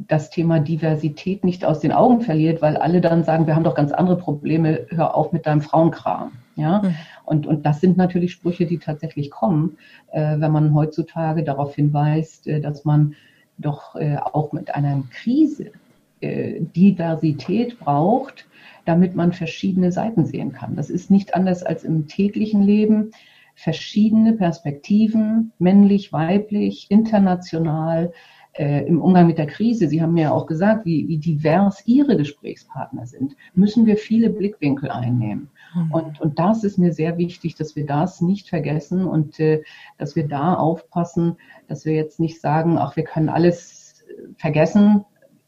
das 0.08 0.30
Thema 0.30 0.58
Diversität 0.58 1.44
nicht 1.44 1.64
aus 1.64 1.80
den 1.80 1.92
Augen 1.92 2.20
verliert, 2.22 2.62
weil 2.62 2.76
alle 2.76 3.00
dann 3.00 3.24
sagen, 3.24 3.46
wir 3.46 3.54
haben 3.54 3.64
doch 3.64 3.74
ganz 3.74 3.92
andere 3.92 4.16
Probleme, 4.16 4.86
hör 4.88 5.14
auf 5.14 5.32
mit 5.32 5.46
deinem 5.46 5.60
Frauenkram. 5.60 6.32
Ja? 6.56 6.82
Mhm. 6.82 6.94
Und, 7.24 7.46
und 7.46 7.66
das 7.66 7.80
sind 7.80 7.96
natürlich 7.96 8.32
Sprüche, 8.32 8.66
die 8.66 8.78
tatsächlich 8.78 9.30
kommen, 9.30 9.76
äh, 10.10 10.38
wenn 10.38 10.52
man 10.52 10.74
heutzutage 10.74 11.44
darauf 11.44 11.74
hinweist, 11.74 12.46
äh, 12.46 12.60
dass 12.60 12.84
man 12.84 13.14
doch 13.58 13.96
äh, 13.96 14.16
auch 14.16 14.52
mit 14.52 14.74
einer 14.74 15.02
Krise 15.12 15.72
äh, 16.20 16.60
Diversität 16.60 17.78
braucht, 17.78 18.46
damit 18.84 19.14
man 19.14 19.32
verschiedene 19.32 19.92
Seiten 19.92 20.24
sehen 20.24 20.52
kann. 20.52 20.76
Das 20.76 20.90
ist 20.90 21.10
nicht 21.10 21.34
anders 21.34 21.62
als 21.62 21.84
im 21.84 22.08
täglichen 22.08 22.62
Leben. 22.62 23.12
Verschiedene 23.54 24.32
Perspektiven, 24.32 25.52
männlich, 25.58 26.12
weiblich, 26.12 26.86
international, 26.90 28.12
äh, 28.54 28.86
im 28.86 29.00
Umgang 29.00 29.26
mit 29.26 29.38
der 29.38 29.46
Krise, 29.46 29.88
Sie 29.88 30.02
haben 30.02 30.16
ja 30.16 30.30
auch 30.30 30.46
gesagt, 30.46 30.84
wie, 30.84 31.08
wie 31.08 31.18
divers 31.18 31.86
Ihre 31.86 32.16
Gesprächspartner 32.16 33.06
sind, 33.06 33.34
müssen 33.54 33.86
wir 33.86 33.96
viele 33.96 34.30
Blickwinkel 34.30 34.90
einnehmen. 34.90 35.48
Mhm. 35.74 35.92
Und, 35.92 36.20
und 36.20 36.38
das 36.38 36.64
ist 36.64 36.78
mir 36.78 36.92
sehr 36.92 37.18
wichtig, 37.18 37.54
dass 37.54 37.76
wir 37.76 37.86
das 37.86 38.20
nicht 38.20 38.48
vergessen 38.48 39.06
und 39.06 39.38
äh, 39.40 39.62
dass 39.98 40.16
wir 40.16 40.28
da 40.28 40.54
aufpassen, 40.54 41.36
dass 41.68 41.84
wir 41.84 41.94
jetzt 41.94 42.20
nicht 42.20 42.40
sagen, 42.40 42.78
ach, 42.78 42.96
wir 42.96 43.04
können 43.04 43.28
alles 43.28 44.04
vergessen, 44.36 45.04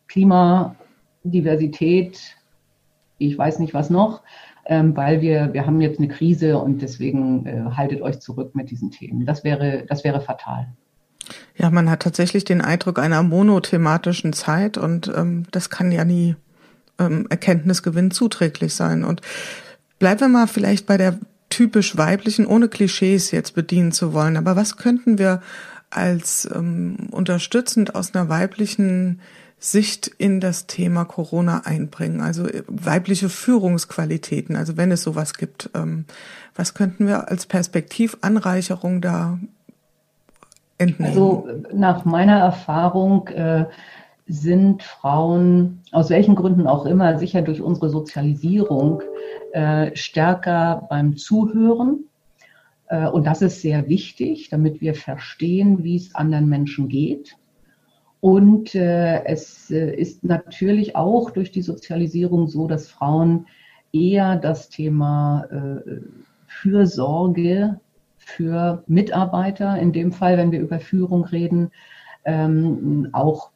Klima, 0.09 0.76
Diversität, 1.23 2.37
ich 3.19 3.37
weiß 3.37 3.59
nicht 3.59 3.75
was 3.75 3.90
noch, 3.90 4.23
ähm, 4.66 4.97
weil 4.97 5.21
wir, 5.21 5.52
wir 5.52 5.66
haben 5.66 5.81
jetzt 5.81 5.99
eine 5.99 6.09
Krise 6.09 6.59
und 6.59 6.83
deswegen 6.83 7.47
äh, 7.47 7.64
haltet 7.76 8.02
euch 8.02 8.21
zurück 8.21 8.54
mit 8.54 8.71
diesen 8.71 8.90
Themen. 8.90 9.26
Das 9.26 9.45
wäre, 9.45 9.85
das 9.88 10.04
wäre 10.04 10.21
fatal. 10.21 10.69
Ja, 11.57 11.71
man 11.71 11.88
hat 11.90 12.00
tatsächlich 12.00 12.45
den 12.45 12.61
Eindruck 12.61 12.99
einer 12.99 13.23
monothematischen 13.23 14.33
Zeit 14.33 14.76
und 14.76 15.11
ähm, 15.14 15.45
das 15.50 15.71
kann 15.71 15.93
ja 15.93 16.04
nie 16.04 16.37
ähm, 16.99 17.26
Erkenntnisgewinn 17.31 18.11
zuträglich 18.11 18.75
sein. 18.75 19.04
Und 19.04 19.21
bleiben 20.05 20.21
wir 20.21 20.29
mal 20.29 20.47
vielleicht 20.47 20.85
bei 20.85 20.99
der 20.99 21.15
typisch 21.49 21.97
weiblichen, 21.97 22.45
ohne 22.45 22.69
Klischees 22.69 23.31
jetzt 23.31 23.55
bedienen 23.55 23.91
zu 23.91 24.13
wollen. 24.13 24.37
Aber 24.37 24.55
was 24.55 24.77
könnten 24.77 25.17
wir 25.17 25.41
als 25.89 26.47
ähm, 26.55 27.09
unterstützend 27.11 27.95
aus 27.95 28.15
einer 28.15 28.29
weiblichen 28.29 29.23
Sicht 29.59 30.09
in 30.19 30.41
das 30.41 30.67
Thema 30.67 31.07
Corona 31.07 31.63
einbringen? 31.65 32.21
Also 32.21 32.47
äh, 32.47 32.65
weibliche 32.67 33.31
Führungsqualitäten, 33.31 34.57
also 34.57 34.77
wenn 34.77 34.93
es 34.93 35.03
sowas 35.03 35.33
gibt. 35.33 35.71
Ähm, 35.73 36.05
was 36.55 36.75
könnten 36.75 37.07
wir 37.07 37.31
als 37.31 37.47
Perspektivanreicherung 37.47 39.01
da 39.01 39.38
entnehmen? 40.77 41.12
Also 41.12 41.49
nach 41.73 42.05
meiner 42.05 42.40
Erfahrung 42.40 43.29
äh, 43.29 43.64
sind 44.27 44.83
Frauen 44.83 45.83
aus 45.93 46.11
welchen 46.11 46.35
Gründen 46.35 46.67
auch 46.67 46.87
immer, 46.87 47.19
sicher 47.19 47.43
durch 47.43 47.61
unsere 47.61 47.91
Sozialisierung, 47.91 49.03
äh, 49.53 49.95
stärker 49.95 50.87
beim 50.89 51.17
Zuhören. 51.17 52.05
Äh, 52.89 53.09
und 53.09 53.27
das 53.27 53.43
ist 53.43 53.61
sehr 53.61 53.89
wichtig, 53.89 54.49
damit 54.49 54.81
wir 54.81 54.95
verstehen, 54.95 55.85
wie 55.85 55.97
es 55.97 56.15
anderen 56.15 56.49
Menschen 56.49 56.89
geht. 56.89 57.37
Und 58.21 58.75
äh, 58.75 59.23
es 59.25 59.71
äh, 59.71 59.95
ist 59.95 60.25
natürlich 60.25 60.97
auch 60.97 61.31
durch 61.31 61.51
die 61.51 61.61
Sozialisierung 61.61 62.49
so, 62.49 62.67
dass 62.67 62.89
Frauen 62.89 63.47
eher 63.93 64.37
das 64.37 64.71
Thema 64.71 65.45
äh, 65.51 66.01
Fürsorge 66.47 67.79
für 68.17 68.83
Mitarbeiter, 68.87 69.79
in 69.79 69.93
dem 69.93 70.11
Fall, 70.11 70.39
wenn 70.39 70.53
wir 70.53 70.61
über 70.61 70.81
Führung 70.81 71.25
reden, 71.25 71.71
ähm, 72.25 73.11
auch 73.13 73.51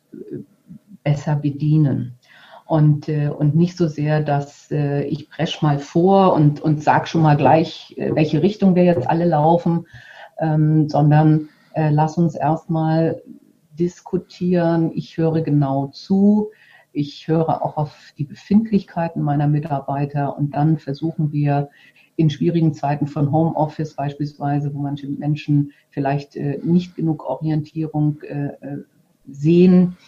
besser 1.02 1.36
bedienen. 1.36 2.18
Und, 2.66 3.08
äh, 3.08 3.28
und 3.28 3.54
nicht 3.54 3.78
so 3.78 3.88
sehr, 3.88 4.22
dass 4.22 4.70
äh, 4.70 5.02
ich 5.04 5.30
presch 5.30 5.62
mal 5.62 5.78
vor 5.78 6.34
und, 6.34 6.60
und 6.60 6.82
sag 6.82 7.08
schon 7.08 7.22
mal 7.22 7.36
gleich, 7.36 7.94
äh, 7.96 8.14
welche 8.14 8.42
Richtung 8.42 8.74
wir 8.74 8.84
jetzt 8.84 9.08
alle 9.08 9.24
laufen, 9.24 9.86
ähm, 10.38 10.88
sondern 10.88 11.48
äh, 11.72 11.88
lass 11.88 12.18
uns 12.18 12.34
erstmal 12.34 13.22
diskutieren. 13.78 14.90
Ich 14.94 15.16
höre 15.16 15.40
genau 15.40 15.86
zu. 15.86 16.50
Ich 16.92 17.28
höre 17.28 17.62
auch 17.62 17.76
auf 17.76 18.12
die 18.18 18.24
Befindlichkeiten 18.24 19.22
meiner 19.22 19.46
Mitarbeiter 19.46 20.36
und 20.36 20.54
dann 20.54 20.78
versuchen 20.78 21.32
wir 21.32 21.70
in 22.16 22.30
schwierigen 22.30 22.74
Zeiten 22.74 23.06
von 23.06 23.30
Homeoffice 23.30 23.94
beispielsweise, 23.94 24.74
wo 24.74 24.80
manche 24.80 25.06
Menschen 25.08 25.72
vielleicht 25.90 26.34
äh, 26.36 26.58
nicht 26.64 26.96
genug 26.96 27.24
Orientierung 27.24 28.20
äh, 28.22 28.48
äh 28.60 28.82
sehen, 29.30 29.98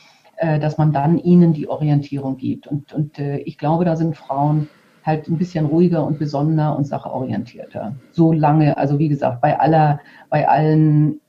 dass 0.58 0.78
man 0.78 0.92
dann 0.92 1.18
ihnen 1.18 1.52
die 1.52 1.68
Orientierung 1.68 2.36
gibt. 2.36 2.66
Und, 2.66 2.92
und 2.92 3.18
äh, 3.18 3.38
ich 3.38 3.58
glaube, 3.58 3.84
da 3.84 3.96
sind 3.96 4.16
Frauen 4.16 4.68
halt 5.04 5.28
ein 5.28 5.38
bisschen 5.38 5.66
ruhiger 5.66 6.04
und 6.04 6.18
besonderer 6.18 6.76
und 6.76 6.86
sachorientierter. 6.86 7.96
So 8.12 8.32
lange, 8.32 8.76
also 8.76 8.98
wie 8.98 9.08
gesagt, 9.08 9.40
bei 9.40 9.58
aller, 9.58 10.00
bei 10.28 10.48
allen 10.48 11.20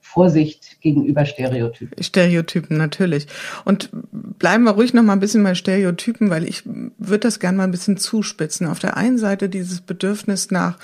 Vorsicht 0.00 0.80
gegenüber 0.80 1.24
Stereotypen. 1.24 2.02
Stereotypen, 2.02 2.76
natürlich. 2.76 3.28
Und 3.64 3.90
bleiben 4.12 4.64
wir 4.64 4.72
ruhig 4.72 4.92
noch 4.92 5.04
mal 5.04 5.12
ein 5.12 5.20
bisschen 5.20 5.44
bei 5.44 5.54
Stereotypen, 5.54 6.30
weil 6.30 6.44
ich 6.44 6.64
würde 6.66 7.20
das 7.20 7.38
gerne 7.38 7.58
mal 7.58 7.64
ein 7.64 7.70
bisschen 7.70 7.96
zuspitzen. 7.96 8.66
Auf 8.66 8.80
der 8.80 8.96
einen 8.96 9.18
Seite 9.18 9.48
dieses 9.48 9.82
Bedürfnis 9.82 10.50
nach 10.50 10.78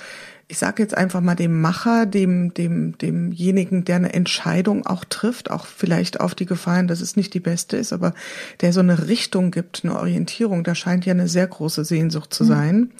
ich 0.49 0.59
sage 0.59 0.81
jetzt 0.81 0.95
einfach 0.95 1.19
mal 1.19 1.35
dem 1.35 1.59
Macher, 1.59 2.05
dem, 2.05 2.53
dem, 2.53 2.97
demjenigen, 2.97 3.83
der 3.83 3.97
eine 3.97 4.13
Entscheidung 4.13 4.85
auch 4.85 5.03
trifft, 5.03 5.51
auch 5.51 5.65
vielleicht 5.65 6.21
auf 6.21 6.35
die 6.35 6.45
Gefallen, 6.45 6.87
dass 6.87 7.01
es 7.01 7.17
nicht 7.17 7.33
die 7.33 7.41
beste 7.41 7.75
ist, 7.75 7.91
aber 7.91 8.13
der 8.61 8.71
so 8.71 8.79
eine 8.79 9.09
Richtung 9.09 9.51
gibt, 9.51 9.81
eine 9.83 9.97
Orientierung, 9.97 10.63
da 10.63 10.73
scheint 10.73 11.05
ja 11.05 11.11
eine 11.11 11.27
sehr 11.27 11.47
große 11.47 11.83
Sehnsucht 11.83 12.33
zu 12.33 12.45
mhm. 12.45 12.47
sein. 12.47 12.75
Mhm. 12.77 12.91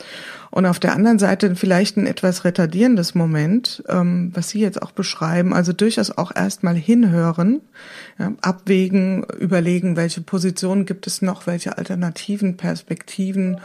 Und 0.50 0.66
auf 0.66 0.80
der 0.80 0.94
anderen 0.94 1.20
Seite 1.20 1.56
vielleicht 1.56 1.98
ein 1.98 2.08
etwas 2.08 2.44
retardierendes 2.44 3.16
Moment, 3.16 3.84
ähm, 3.88 4.32
was 4.34 4.50
Sie 4.50 4.60
jetzt 4.60 4.82
auch 4.82 4.92
beschreiben, 4.92 5.54
also 5.54 5.72
durchaus 5.72 6.18
auch 6.18 6.36
erstmal 6.36 6.76
hinhören, 6.76 7.62
ja, 8.20 8.34
abwägen, 8.42 9.24
überlegen, 9.40 9.96
welche 9.96 10.22
Positionen 10.22 10.86
gibt 10.86 11.08
es 11.08 11.22
noch, 11.22 11.48
welche 11.48 11.78
alternativen 11.78 12.58
Perspektiven 12.58 13.58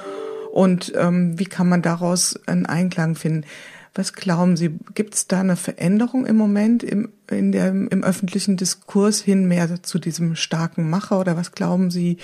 und 0.52 0.92
ähm, 0.96 1.38
wie 1.38 1.46
kann 1.46 1.68
man 1.68 1.80
daraus 1.80 2.38
einen 2.46 2.66
Einklang 2.66 3.14
finden. 3.14 3.46
Was 3.94 4.12
glauben 4.12 4.56
Sie, 4.56 4.78
gibt 4.94 5.14
es 5.14 5.26
da 5.26 5.40
eine 5.40 5.56
Veränderung 5.56 6.24
im 6.24 6.36
Moment 6.36 6.82
im, 6.82 7.10
in 7.30 7.52
der, 7.52 7.68
im 7.68 8.02
öffentlichen 8.02 8.56
Diskurs 8.56 9.20
hin 9.20 9.46
mehr 9.48 9.82
zu 9.82 9.98
diesem 9.98 10.34
starken 10.36 10.88
Macher 10.88 11.20
oder 11.20 11.36
was 11.36 11.52
glauben 11.52 11.90
Sie, 11.90 12.18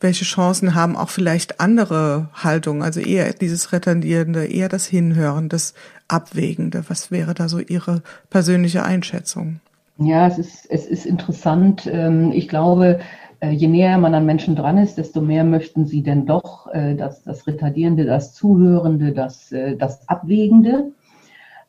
welche 0.00 0.24
Chancen 0.24 0.74
haben 0.74 0.96
auch 0.96 1.08
vielleicht 1.10 1.60
andere 1.60 2.28
Haltungen, 2.34 2.82
also 2.82 3.00
eher 3.00 3.32
dieses 3.32 3.72
Retardierende, 3.72 4.46
eher 4.46 4.68
das 4.68 4.86
Hinhören, 4.86 5.48
das 5.48 5.74
Abwägende? 6.08 6.84
Was 6.88 7.10
wäre 7.10 7.34
da 7.34 7.48
so 7.48 7.58
Ihre 7.58 8.02
persönliche 8.28 8.84
Einschätzung? 8.84 9.60
Ja, 9.98 10.26
es 10.26 10.38
ist, 10.38 10.66
es 10.70 10.86
ist 10.86 11.06
interessant. 11.06 11.88
Ähm, 11.90 12.30
ich 12.32 12.48
glaube, 12.48 13.00
je 13.42 13.68
näher 13.68 13.98
man 13.98 14.14
an 14.14 14.26
Menschen 14.26 14.56
dran 14.56 14.78
ist, 14.78 14.98
desto 14.98 15.20
mehr 15.20 15.44
möchten 15.44 15.86
sie 15.86 16.02
denn 16.02 16.26
doch 16.26 16.68
äh, 16.72 16.94
das, 16.94 17.22
das 17.22 17.46
Retardierende, 17.46 18.04
das 18.04 18.34
Zuhörende, 18.34 19.12
das, 19.12 19.52
äh, 19.52 19.76
das 19.76 20.08
Abwägende. 20.08 20.92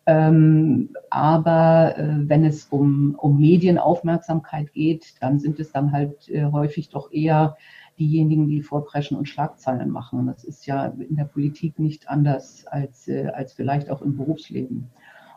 Ähm, 0.06 0.90
aber 1.10 1.98
äh, 1.98 2.30
wenn 2.30 2.46
es 2.46 2.66
um, 2.66 3.16
um 3.16 3.40
Medienaufmerksamkeit 3.40 4.72
geht, 4.72 5.16
dann 5.20 5.40
sind 5.40 5.60
es 5.60 5.74
dann 5.74 5.92
halt 5.92 6.30
äh, 6.30 6.46
häufig 6.46 6.90
doch 6.90 7.12
eher 7.12 7.58
diejenigen, 8.00 8.48
die 8.48 8.62
vorpreschen 8.62 9.18
und 9.18 9.28
Schlagzeilen 9.28 9.90
machen. 9.90 10.28
Das 10.28 10.46
ist 10.46 10.66
ja 10.66 10.86
in 10.86 11.18
der 11.18 11.26
Politik 11.26 11.78
nicht 11.80 12.10
anders 12.10 12.66
als, 12.68 13.08
äh, 13.10 13.28
als 13.34 13.52
vielleicht 13.52 13.90
auch 13.90 14.02
im 14.02 14.16
Berufsleben. 14.16 14.90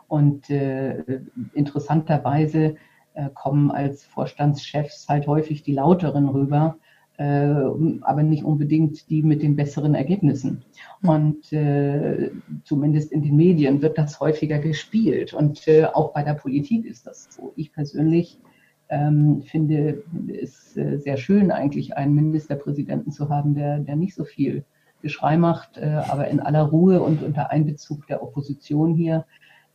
Und 0.07 0.49
äh, 0.49 1.21
interessanterweise 1.53 2.63
äh, 2.63 2.75
kommen 3.33 3.71
als 3.71 4.05
Vorstandschefs 4.05 5.07
halt 5.09 5.27
häufig 5.27 5.63
die 5.63 5.73
lauteren 5.73 6.29
rüber, 6.29 6.77
äh, 7.21 8.01
aber 8.01 8.23
nicht 8.23 8.43
unbedingt 8.43 9.09
die 9.09 9.21
mit 9.21 9.43
den 9.43 9.55
besseren 9.55 9.93
Ergebnissen. 9.93 10.63
Hm. 11.01 11.09
Und 11.09 11.53
äh, 11.53 12.31
zumindest 12.63 13.11
in 13.11 13.21
den 13.21 13.35
Medien 13.35 13.81
wird 13.81 13.97
das 13.97 14.19
häufiger 14.19 14.59
gespielt. 14.59 15.33
Und 15.33 15.67
äh, 15.67 15.85
auch 15.85 16.13
bei 16.13 16.23
der 16.23 16.33
Politik 16.33 16.85
ist 16.85 17.05
das 17.05 17.27
so. 17.29 17.53
Ich 17.55 17.73
persönlich 17.73 18.39
ähm, 18.89 19.43
finde 19.43 20.03
es 20.27 20.75
äh, 20.75 20.97
sehr 20.97 21.17
schön, 21.17 21.51
eigentlich 21.51 21.95
einen 21.95 22.15
Ministerpräsidenten 22.15 23.11
zu 23.11 23.29
haben, 23.29 23.53
der, 23.55 23.79
der 23.79 23.95
nicht 23.95 24.15
so 24.15 24.23
viel 24.23 24.63
Geschrei 25.01 25.37
macht, 25.37 25.77
äh, 25.77 26.01
aber 26.09 26.27
in 26.27 26.39
aller 26.39 26.63
Ruhe 26.63 27.01
und 27.01 27.23
unter 27.23 27.51
Einbezug 27.51 28.07
der 28.07 28.23
Opposition 28.23 28.95
hier 28.95 29.25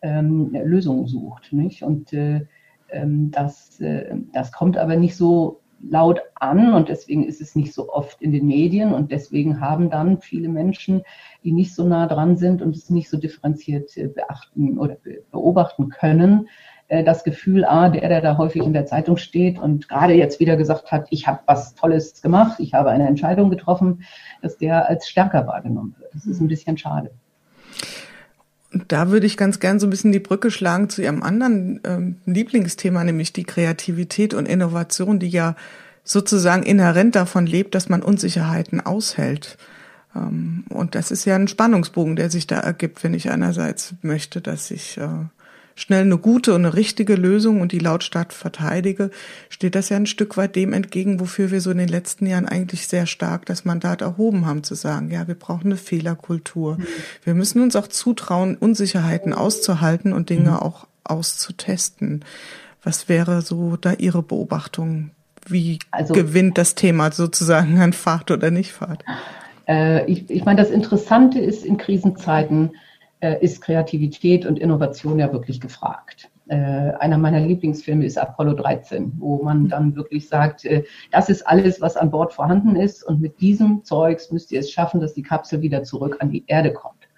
ähm, 0.03 0.51
Lösungen 0.53 1.07
sucht. 1.07 1.53
Nicht? 1.53 1.83
Und 1.83 2.13
äh, 2.13 2.47
das, 2.93 3.81
äh, 3.81 4.17
das 4.33 4.53
kommt 4.53 4.77
aber 4.79 4.97
nicht 4.97 5.17
so 5.17 5.61
laut 5.81 6.21
an 6.35 6.73
und 6.73 6.89
deswegen 6.89 7.25
ist 7.25 7.41
es 7.41 7.55
nicht 7.55 7.75
so 7.75 7.93
oft 7.93 8.21
in 8.23 8.33
den 8.33 8.47
Medien 8.47 8.95
und 8.95 9.13
deswegen 9.13 9.61
haben 9.61 9.91
dann 9.91 10.21
viele 10.21 10.49
Menschen, 10.49 11.03
die 11.45 11.53
nicht 11.53 11.75
so 11.75 11.87
nah 11.87 12.07
dran 12.07 12.37
sind 12.37 12.63
und 12.63 12.77
es 12.77 12.91
nicht 12.91 13.11
so 13.11 13.19
differenziert 13.19 13.97
äh, 13.97 14.09
beachten 14.09 14.79
oder 14.79 14.97
beobachten 15.31 15.91
können, 15.91 16.49
äh, 16.89 17.05
das 17.05 17.25
Gefühl, 17.25 17.65
ah, 17.65 17.89
der, 17.89 18.09
der 18.09 18.21
da 18.21 18.39
häufig 18.39 18.63
in 18.63 18.73
der 18.73 18.87
Zeitung 18.87 19.17
steht 19.17 19.59
und 19.59 19.89
gerade 19.89 20.15
jetzt 20.15 20.41
wieder 20.41 20.57
gesagt 20.57 20.93
hat, 20.93 21.09
ich 21.11 21.27
habe 21.27 21.41
was 21.47 21.75
Tolles 21.75 22.23
gemacht, 22.23 22.59
ich 22.59 22.75
habe 22.75 22.91
eine 22.91 23.07
Entscheidung 23.07 23.51
getroffen, 23.51 24.03
dass 24.43 24.57
der 24.57 24.89
als 24.89 25.09
stärker 25.09 25.47
wahrgenommen 25.47 25.95
wird. 25.99 26.15
Das 26.15 26.27
ist 26.27 26.41
ein 26.41 26.49
bisschen 26.49 26.79
schade. 26.79 27.11
Da 28.89 29.11
würde 29.11 29.27
ich 29.27 29.37
ganz 29.37 29.61
gern 29.61 29.81
so 29.81 29.87
ein 29.87 29.91
bisschen 29.91 30.13
die 30.13 30.19
Brücke 30.19 30.51
schlagen 30.51 30.89
zu 30.89 31.03
Ihrem 31.03 31.23
anderen 31.23 31.81
ähm, 31.85 32.17
Lieblingsthema, 32.27 33.05
nämlich 33.05 33.33
die 33.33 33.45
Kreativität 33.45 34.35
und 34.35 34.47
Innovation, 34.47 35.19
die 35.19 35.29
ja 35.29 35.57
sozusagen 36.05 36.63
inhärent 36.63 37.17
davon 37.17 37.47
lebt, 37.47 37.75
dass 37.75 37.89
man 37.89 38.03
Unsicherheiten 38.03 38.81
aushält. 38.81 39.59
Ähm, 40.15 40.65
und 40.69 40.95
das 40.95 41.11
ist 41.11 41.25
ja 41.25 41.35
ein 41.35 41.49
Spannungsbogen, 41.49 42.17
der 42.17 42.31
sich 42.31 42.47
da 42.47 42.59
ergibt, 42.61 43.03
wenn 43.05 43.15
ich 43.15 43.31
einerseits 43.31 43.95
möchte, 44.03 44.41
dass 44.41 44.71
ich 44.71 44.99
äh, 44.99 45.09
schnell 45.77 46.01
eine 46.01 46.19
gute 46.19 46.55
und 46.55 46.65
eine 46.65 46.75
richtige 46.75 47.15
Lösung 47.15 47.61
und 47.61 47.71
die 47.71 47.79
lautstark 47.79 48.33
verteidige, 48.33 49.11
steht 49.51 49.77
das 49.77 49.91
ja 49.91 49.97
ein 49.97 50.07
Stück 50.07 50.37
weit 50.37 50.57
dem 50.57 50.73
entgegen, 50.73 51.21
wofür 51.21 51.51
wir 51.53 51.61
so 51.61 51.71
in 51.71 51.79
den 51.79 51.89
letzten 51.89 52.27
Jahren 52.27 52.49
eigentlich 52.49 52.89
sehr 52.89 53.07
stark 53.07 53.47
das 53.47 53.65
Mandat 53.65 54.01
erhoben 54.01 54.47
haben, 54.47 54.65
zu 54.65 54.75
sagen, 54.75 55.11
ja, 55.11 55.29
wir 55.29 55.35
brauchen 55.37 55.67
eine 55.67 55.77
Fehlerkultur. 55.77 56.79
Mhm. 56.79 56.87
Wir 57.23 57.35
müssen 57.35 57.63
uns 57.63 57.77
auch 57.77 57.87
zutrauen, 57.87 58.57
Unsicherheiten 58.57 59.35
auszuhalten 59.35 60.13
und 60.15 60.31
Dinge 60.31 60.51
mhm. 60.51 60.57
auch 60.57 60.87
auszutesten. 61.05 62.25
Was 62.83 63.09
wäre 63.09 63.43
so 63.43 63.77
da 63.77 63.93
Ihre 63.93 64.23
Beobachtung? 64.23 65.11
Wie 65.47 65.79
also, 65.91 66.15
gewinnt 66.15 66.57
das 66.59 66.75
Thema 66.75 67.13
sozusagen 67.13 67.79
an 67.81 67.93
Fahrt 67.93 68.31
oder 68.31 68.51
nicht 68.51 68.73
Fahrt? 68.73 69.05
Äh, 69.69 70.11
ich, 70.11 70.31
ich 70.31 70.45
meine, 70.45 70.61
das 70.61 70.71
Interessante 70.71 71.39
ist 71.39 71.65
in 71.65 71.77
Krisenzeiten, 71.77 72.73
ist 73.21 73.63
Kreativität 73.63 74.45
und 74.45 74.59
Innovation 74.59 75.19
ja 75.19 75.33
wirklich 75.33 75.61
gefragt. 75.61 76.31
Äh, 76.49 76.93
einer 77.01 77.19
meiner 77.19 77.41
Lieblingsfilme 77.41 78.05
ist 78.05 78.19
Apollo 78.19 78.55
13, 78.55 79.15
wo 79.19 79.43
man 79.43 79.69
dann 79.69 79.97
wirklich 79.97 80.29
sagt, 80.29 80.65
äh, 80.65 80.85
das 81.11 81.29
ist 81.29 81.43
alles, 81.43 81.81
was 81.81 81.97
an 81.97 82.13
Bord 82.13 82.33
vorhanden 82.33 82.77
ist 82.77 83.03
und 83.03 83.21
mit 83.21 83.41
diesem 83.41 83.83
Zeugs 83.83 84.31
müsst 84.31 84.53
ihr 84.53 84.61
es 84.61 84.71
schaffen, 84.71 85.01
dass 85.01 85.15
die 85.15 85.25
Kapsel 85.25 85.61
wieder 85.61 85.83
zurück 85.83 86.19
an 86.21 86.31
die 86.31 86.45
Erde 86.47 86.73
kommt. 86.73 87.09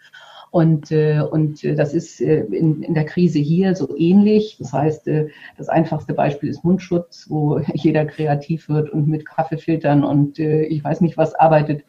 Und, 0.50 0.90
äh, 0.92 1.20
und 1.20 1.62
äh, 1.62 1.74
das 1.74 1.92
ist 1.92 2.22
äh, 2.22 2.40
in, 2.44 2.82
in 2.82 2.94
der 2.94 3.04
Krise 3.04 3.38
hier 3.38 3.76
so 3.76 3.94
ähnlich. 3.98 4.56
Das 4.58 4.72
heißt, 4.72 5.06
äh, 5.08 5.28
das 5.58 5.68
einfachste 5.68 6.14
Beispiel 6.14 6.48
ist 6.48 6.64
Mundschutz, 6.64 7.26
wo 7.28 7.58
jeder 7.74 8.06
kreativ 8.06 8.70
wird 8.70 8.88
und 8.88 9.08
mit 9.08 9.26
Kaffeefiltern 9.26 10.04
und 10.04 10.38
äh, 10.38 10.62
ich 10.62 10.82
weiß 10.82 11.02
nicht 11.02 11.18
was 11.18 11.34
arbeitet, 11.34 11.84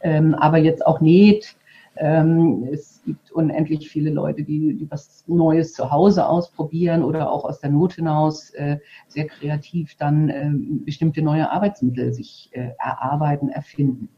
ähm, 0.00 0.34
aber 0.34 0.58
jetzt 0.58 0.86
auch 0.86 1.00
näht. 1.00 1.56
Ähm, 1.96 2.68
es 2.72 2.93
gibt 3.04 3.32
unendlich 3.32 3.88
viele 3.88 4.10
Leute, 4.10 4.42
die, 4.42 4.74
die 4.74 4.90
was 4.90 5.24
Neues 5.26 5.72
zu 5.72 5.90
Hause 5.90 6.26
ausprobieren 6.26 7.02
oder 7.02 7.30
auch 7.30 7.44
aus 7.44 7.60
der 7.60 7.70
Not 7.70 7.94
hinaus 7.94 8.50
äh, 8.50 8.78
sehr 9.08 9.26
kreativ 9.26 9.96
dann 9.96 10.28
äh, 10.28 10.50
bestimmte 10.84 11.22
neue 11.22 11.50
Arbeitsmittel 11.50 12.12
sich 12.12 12.50
äh, 12.52 12.70
erarbeiten, 12.78 13.48
erfinden. 13.48 14.08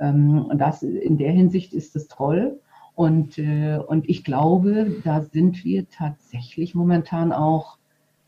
Ähm, 0.00 0.46
und 0.46 0.58
das 0.58 0.82
in 0.82 1.18
der 1.18 1.32
Hinsicht 1.32 1.72
ist 1.72 1.96
es 1.96 2.08
toll. 2.08 2.60
Und, 2.94 3.38
äh, 3.38 3.78
und 3.78 4.08
ich 4.08 4.24
glaube, 4.24 5.00
da 5.04 5.22
sind 5.22 5.64
wir 5.64 5.88
tatsächlich 5.88 6.74
momentan 6.74 7.32
auch 7.32 7.78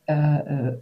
äh, 0.07 0.15
äh, 0.15 0.79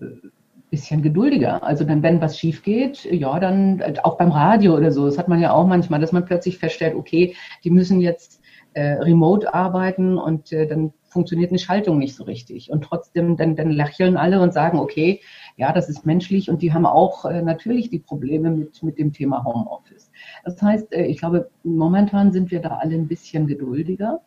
bisschen 0.73 1.03
geduldiger. 1.03 1.63
Also 1.63 1.85
dann, 1.85 2.03
wenn 2.03 2.21
was 2.21 2.39
schief 2.39 2.63
geht, 2.63 3.05
ja, 3.05 3.39
dann 3.39 3.83
auch 4.03 4.17
beim 4.17 4.33
Radio 4.33 4.75
oder 4.75 4.91
so, 4.91 5.05
das 5.05 5.19
hat 5.19 5.29
man 5.29 5.39
ja 5.39 5.53
auch 5.53 5.67
manchmal, 5.67 6.01
dass 6.01 6.13
man 6.13 6.25
plötzlich 6.25 6.59
feststellt, 6.59 6.97
okay, 6.97 7.37
die 7.63 7.71
müssen 7.71 8.01
jetzt 8.01 8.42
äh, 8.75 8.95
remote 8.95 9.53
arbeiten 9.53 10.19
und 10.19 10.53
äh, 10.53 10.67
dann 10.67 10.93
funktioniert 11.05 11.51
eine 11.51 11.59
Schaltung 11.59 11.99
nicht 11.99 12.15
so 12.15 12.25
richtig. 12.25 12.71
Und 12.71 12.85
trotzdem, 12.85 13.37
dann, 13.37 13.55
dann 13.55 13.71
lächeln 13.71 14.17
alle 14.17 14.41
und 14.41 14.53
sagen, 14.53 14.79
okay, 14.79 15.21
ja, 15.57 15.73
das 15.73 15.89
ist 15.89 16.07
menschlich 16.07 16.49
und 16.49 16.63
die 16.63 16.73
haben 16.73 16.87
auch 16.87 17.25
äh, 17.25 17.43
natürlich 17.43 17.91
die 17.91 17.99
Probleme 17.99 18.51
mit, 18.51 18.83
mit 18.83 18.99
dem 18.99 19.13
Thema 19.13 19.45
Homeoffice. 19.45 20.11
Das 20.45 20.61
heißt, 20.61 20.93
äh, 20.93 21.05
ich 21.05 21.19
glaube, 21.19 21.51
momentan 21.63 22.33
sind 22.33 22.51
wir 22.51 22.61
da 22.61 22.79
alle 22.79 22.95
ein 22.95 23.09
bisschen 23.09 23.47
geduldiger. 23.47 24.23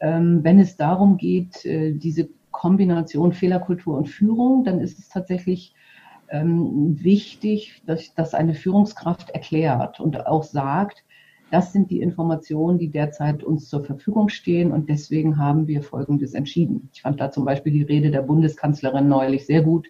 Ähm, 0.00 0.40
wenn 0.42 0.60
es 0.60 0.76
darum 0.76 1.16
geht, 1.16 1.64
äh, 1.64 1.92
diese 1.92 2.28
Kombination 2.52 3.32
Fehlerkultur 3.32 3.96
und 3.96 4.08
Führung, 4.08 4.62
dann 4.64 4.80
ist 4.80 4.98
es 4.98 5.08
tatsächlich 5.08 5.74
ähm, 6.28 6.96
wichtig, 7.02 7.82
dass, 7.86 8.14
dass 8.14 8.34
eine 8.34 8.54
Führungskraft 8.54 9.30
erklärt 9.30 9.98
und 10.00 10.26
auch 10.26 10.44
sagt, 10.44 11.04
das 11.54 11.72
sind 11.72 11.92
die 11.92 12.00
Informationen, 12.00 12.80
die 12.80 12.90
derzeit 12.90 13.44
uns 13.44 13.68
zur 13.68 13.84
Verfügung 13.84 14.28
stehen 14.28 14.72
und 14.72 14.88
deswegen 14.88 15.38
haben 15.38 15.68
wir 15.68 15.84
Folgendes 15.84 16.34
entschieden. 16.34 16.90
Ich 16.92 17.02
fand 17.02 17.20
da 17.20 17.30
zum 17.30 17.44
Beispiel 17.44 17.72
die 17.72 17.84
Rede 17.84 18.10
der 18.10 18.22
Bundeskanzlerin 18.22 19.06
neulich 19.08 19.46
sehr 19.46 19.62
gut, 19.62 19.86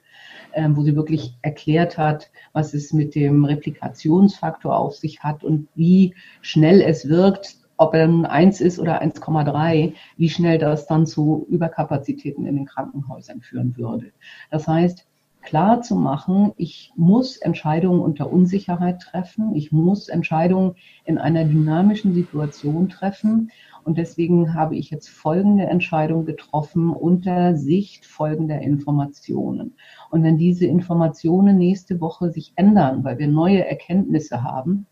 ähm, 0.52 0.76
wo 0.76 0.82
sie 0.82 0.94
wirklich 0.94 1.38
erklärt 1.40 1.96
hat, 1.96 2.30
was 2.52 2.74
es 2.74 2.92
mit 2.92 3.14
dem 3.14 3.46
Replikationsfaktor 3.46 4.76
auf 4.76 4.96
sich 4.96 5.22
hat 5.22 5.42
und 5.42 5.68
wie 5.74 6.14
schnell 6.42 6.82
es 6.82 7.08
wirkt, 7.08 7.56
ob 7.78 7.94
er 7.94 8.08
nun 8.08 8.26
1 8.26 8.60
ist 8.60 8.78
oder 8.78 9.00
1,3, 9.00 9.94
wie 10.18 10.28
schnell 10.28 10.58
das 10.58 10.86
dann 10.86 11.06
zu 11.06 11.46
Überkapazitäten 11.48 12.44
in 12.44 12.56
den 12.56 12.66
Krankenhäusern 12.66 13.40
führen 13.40 13.74
würde. 13.78 14.12
Das 14.50 14.68
heißt, 14.68 15.06
klar 15.44 15.82
zu 15.82 15.94
machen, 15.94 16.52
ich 16.56 16.92
muss 16.96 17.36
Entscheidungen 17.36 18.00
unter 18.00 18.32
Unsicherheit 18.32 19.00
treffen, 19.00 19.54
ich 19.54 19.70
muss 19.72 20.08
Entscheidungen 20.08 20.74
in 21.04 21.18
einer 21.18 21.44
dynamischen 21.44 22.14
Situation 22.14 22.88
treffen. 22.88 23.50
Und 23.84 23.98
deswegen 23.98 24.54
habe 24.54 24.76
ich 24.76 24.90
jetzt 24.90 25.08
folgende 25.08 25.66
Entscheidung 25.66 26.24
getroffen 26.24 26.90
unter 26.90 27.54
Sicht 27.54 28.06
folgender 28.06 28.60
Informationen. 28.60 29.74
Und 30.10 30.22
wenn 30.22 30.38
diese 30.38 30.66
Informationen 30.66 31.58
nächste 31.58 32.00
Woche 32.00 32.30
sich 32.30 32.52
ändern, 32.56 33.04
weil 33.04 33.18
wir 33.18 33.28
neue 33.28 33.66
Erkenntnisse 33.66 34.42
haben, 34.42 34.86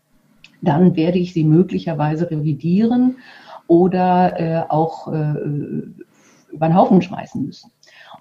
dann 0.61 0.95
werde 0.95 1.17
ich 1.17 1.33
sie 1.33 1.43
möglicherweise 1.43 2.29
revidieren 2.29 3.17
oder 3.67 4.39
äh, 4.39 4.63
auch 4.69 5.11
äh, 5.11 5.33
über 6.51 6.67
den 6.67 6.75
Haufen 6.75 7.01
schmeißen 7.01 7.43
müssen. 7.45 7.71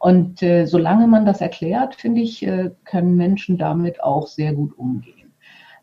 Und 0.02 0.42
äh, 0.42 0.66
solange 0.66 1.06
man 1.06 1.24
das 1.24 1.40
erklärt, 1.40 1.94
finde 1.94 2.22
ich, 2.22 2.44
äh, 2.44 2.72
können 2.82 3.14
Menschen 3.14 3.56
damit 3.56 4.02
auch 4.02 4.26
sehr 4.26 4.52
gut 4.52 4.76
umgehen. 4.76 5.32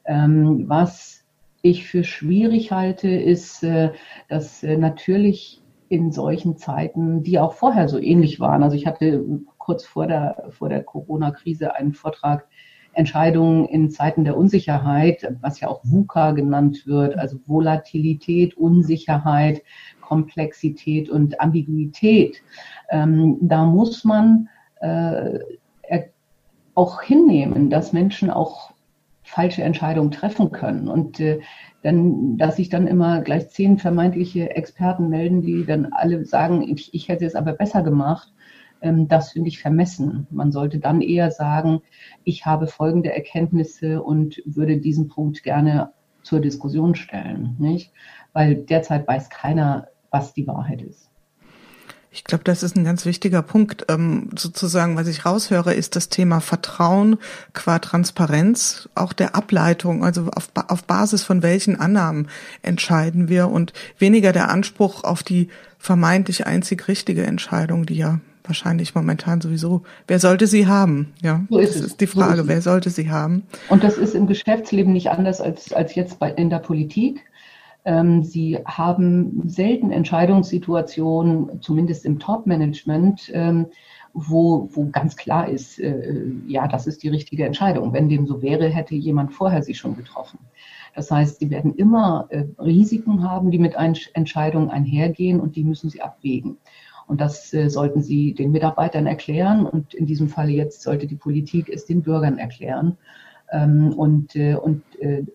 Ähm, 0.04 0.66
was 0.68 1.24
ich 1.62 1.88
für 1.88 2.04
schwierig 2.04 2.74
halte, 2.74 3.08
ist, 3.08 3.64
äh, 3.64 3.92
dass 4.28 4.62
äh, 4.62 4.76
natürlich 4.76 5.64
in 5.88 6.12
solchen 6.12 6.58
Zeiten, 6.58 7.24
die 7.24 7.40
auch 7.40 7.54
vorher 7.54 7.88
so 7.88 7.98
ähnlich 7.98 8.42
waren. 8.42 8.62
Also 8.62 8.76
ich 8.76 8.86
hatte 8.86 9.24
kurz 9.58 9.86
vor 9.86 10.06
der, 10.06 10.50
vor 10.50 10.68
der 10.68 10.84
Corona-Krise 10.84 11.74
einen 11.76 11.94
Vortrag 11.94 12.46
Entscheidungen 12.92 13.66
in 13.66 13.90
Zeiten 13.90 14.26
der 14.26 14.36
Unsicherheit, 14.36 15.34
was 15.40 15.62
ja 15.62 15.70
auch 15.70 15.82
VUCA 15.84 16.32
genannt 16.32 16.86
wird, 16.86 17.18
also 17.18 17.40
Volatilität, 17.46 18.58
Unsicherheit, 18.58 19.64
Komplexität 20.02 21.10
und 21.10 21.40
Ambiguität. 21.40 22.42
Ähm, 22.90 23.38
da 23.42 23.66
muss 23.66 24.04
man 24.04 24.50
äh, 24.82 25.40
auch 26.80 27.02
hinnehmen, 27.02 27.70
dass 27.70 27.92
Menschen 27.92 28.30
auch 28.30 28.72
falsche 29.22 29.64
Entscheidungen 29.64 30.12
treffen 30.12 30.52
können. 30.52 30.88
Und 30.88 31.20
äh, 31.20 31.42
dann, 31.84 32.38
dass 32.38 32.56
sich 32.56 32.70
dann 32.70 32.88
immer 32.88 33.22
gleich 33.22 33.50
zehn 33.50 33.78
vermeintliche 33.78 34.52
Experten 34.56 35.10
melden, 35.10 35.42
die 35.42 35.66
dann 35.66 35.90
alle 35.92 36.24
sagen, 36.26 36.62
ich, 36.62 36.94
ich 36.94 37.10
hätte 37.10 37.26
es 37.26 37.36
aber 37.36 37.52
besser 37.52 37.84
gemacht, 37.84 38.34
ähm, 38.82 39.10
das 39.10 39.34
finde 39.34 39.50
ich 39.50 39.60
vermessen. 39.60 40.26
Man 40.32 40.54
sollte 40.54 40.80
dann 40.80 41.02
eher 41.02 41.32
sagen, 41.32 41.82
ich 42.24 42.46
habe 42.46 42.68
folgende 42.68 43.14
Erkenntnisse 43.14 44.02
und 44.02 44.42
würde 44.46 44.78
diesen 44.78 45.10
Punkt 45.10 45.44
gerne 45.44 45.92
zur 46.24 46.40
Diskussion 46.40 46.96
stellen, 46.96 47.56
nicht? 47.60 47.92
Weil 48.32 48.56
derzeit 48.56 49.06
weiß 49.06 49.30
keiner, 49.30 49.90
was 50.12 50.34
die 50.34 50.48
Wahrheit 50.48 50.82
ist. 50.82 51.12
Ich 52.12 52.24
glaube, 52.24 52.44
das 52.44 52.64
ist 52.64 52.76
ein 52.76 52.84
ganz 52.84 53.06
wichtiger 53.06 53.44
Punkt. 53.44 53.86
Ähm, 53.88 54.30
sozusagen, 54.36 54.96
was 54.96 55.08
ich 55.08 55.26
raushöre, 55.26 55.74
ist 55.74 55.96
das 55.96 56.10
Thema 56.10 56.40
Vertrauen 56.40 57.18
qua 57.54 57.78
Transparenz, 57.78 58.90
auch 58.96 59.14
der 59.14 59.36
Ableitung, 59.36 60.04
also 60.04 60.30
auf, 60.36 60.50
auf 60.68 60.84
Basis 60.86 61.24
von 61.24 61.44
welchen 61.44 61.80
Annahmen 61.80 62.28
entscheiden 62.64 63.30
wir 63.30 63.50
und 63.50 63.74
weniger 64.00 64.32
der 64.32 64.50
Anspruch 64.50 65.04
auf 65.04 65.22
die 65.22 65.50
vermeintlich 65.78 66.48
einzig 66.48 66.88
richtige 66.88 67.26
Entscheidung, 67.26 67.86
die 67.86 67.96
ja 67.96 68.20
wahrscheinlich 68.44 68.96
momentan 68.96 69.40
sowieso, 69.40 69.84
wer 70.08 70.20
sollte 70.20 70.48
sie 70.48 70.66
haben? 70.66 71.14
Ja, 71.22 71.46
so 71.50 71.60
ist 71.60 71.76
das 71.76 71.82
ist 71.84 72.02
die 72.02 72.08
Frage, 72.08 72.42
so 72.42 72.48
wer 72.48 72.62
sollte 72.62 72.90
sie 72.90 73.12
haben? 73.12 73.44
Und 73.70 73.84
das 73.84 73.98
ist 73.98 74.16
im 74.16 74.26
Geschäftsleben 74.26 74.92
nicht 74.92 75.12
anders 75.12 75.40
als, 75.40 75.72
als 75.72 75.94
jetzt 75.94 76.18
bei, 76.18 76.32
in 76.32 76.50
der 76.50 76.58
Politik. 76.58 77.22
Ähm, 77.90 78.24
sie 78.24 78.60
haben 78.66 79.42
selten 79.50 79.90
Entscheidungssituationen, 79.90 81.60
zumindest 81.60 82.06
im 82.06 82.20
Top-Management, 82.20 83.32
ähm, 83.34 83.66
wo, 84.14 84.70
wo 84.72 84.90
ganz 84.92 85.16
klar 85.16 85.50
ist, 85.50 85.80
äh, 85.80 86.24
ja, 86.46 86.68
das 86.68 86.86
ist 86.86 87.02
die 87.02 87.10
richtige 87.10 87.48
Entscheidung. 87.48 87.92
Wenn 87.92 88.08
dem 88.08 88.28
so 88.28 88.44
wäre, 88.44 88.70
hätte 88.70 88.94
jemand 88.94 89.34
vorher 89.34 89.64
sie 89.64 89.74
schon 89.74 89.96
getroffen. 89.96 90.38
Das 90.94 91.10
heißt, 91.10 91.40
sie 91.40 91.50
werden 91.50 91.74
immer 91.74 92.28
äh, 92.30 92.44
Risiken 92.60 93.24
haben, 93.24 93.50
die 93.50 93.58
mit 93.58 93.74
Entscheidungen 94.14 94.70
einhergehen 94.70 95.40
und 95.40 95.56
die 95.56 95.64
müssen 95.64 95.90
sie 95.90 96.04
abwägen. 96.04 96.58
Und 97.08 97.20
das 97.20 97.52
äh, 97.56 97.72
sollten 97.72 98.04
Sie 98.04 98.36
den 98.36 98.52
Mitarbeitern 98.52 99.08
erklären 99.08 99.66
und 99.66 99.96
in 99.96 100.06
diesem 100.06 100.28
Falle 100.30 100.52
jetzt 100.52 100.84
sollte 100.84 101.08
die 101.08 101.16
Politik 101.16 101.70
es 101.70 101.88
den 101.88 102.04
Bürgern 102.04 102.38
erklären 102.38 103.00
ähm, 103.52 103.94
und, 103.94 104.36
und 104.36 104.84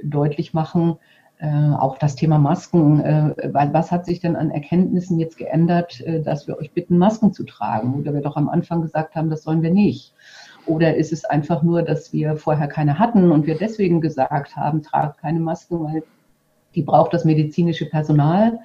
deutlich 0.04 0.54
machen, 0.54 0.98
äh, 1.44 1.74
auch 1.74 1.98
das 1.98 2.16
Thema 2.16 2.38
Masken. 2.38 3.00
Äh, 3.00 3.35
was 3.52 3.92
hat 3.92 4.07
sich 4.07 4.20
denn 4.20 4.35
an 4.35 4.50
Erkenntnissen 4.50 5.18
jetzt 5.18 5.37
geändert, 5.37 6.00
äh, 6.00 6.22
dass 6.22 6.46
wir 6.46 6.59
euch 6.59 6.72
bitten, 6.72 6.96
Masken 6.96 7.35
zu 7.35 7.44
tragen? 7.44 7.94
Oder 7.94 8.14
wir 8.14 8.22
doch 8.22 8.37
am 8.37 8.48
Anfang 8.48 8.80
gesagt 8.80 9.14
haben, 9.14 9.28
das 9.28 9.42
sollen 9.42 9.62
wir 9.62 9.70
nicht. 9.70 10.14
Oder 10.66 10.96
ist 10.96 11.12
es 11.12 11.26
einfach 11.26 11.62
nur, 11.62 11.83
dass 11.83 12.14
wir 12.14 12.37
vorher 12.37 12.68
keine 12.68 12.98
hatten 12.98 13.30
und 13.30 13.46
wir 13.46 13.59
deswegen 13.59 14.00
gesagt 14.00 14.57
haben, 14.57 14.83
tragt 14.83 15.20
keine 15.20 15.38
Masken, 15.38 15.85
weil 15.85 16.02
die 16.74 16.83
braucht 16.83 17.12
das 17.12 17.26
medizinische 17.26 17.90
Personal. 17.90 18.61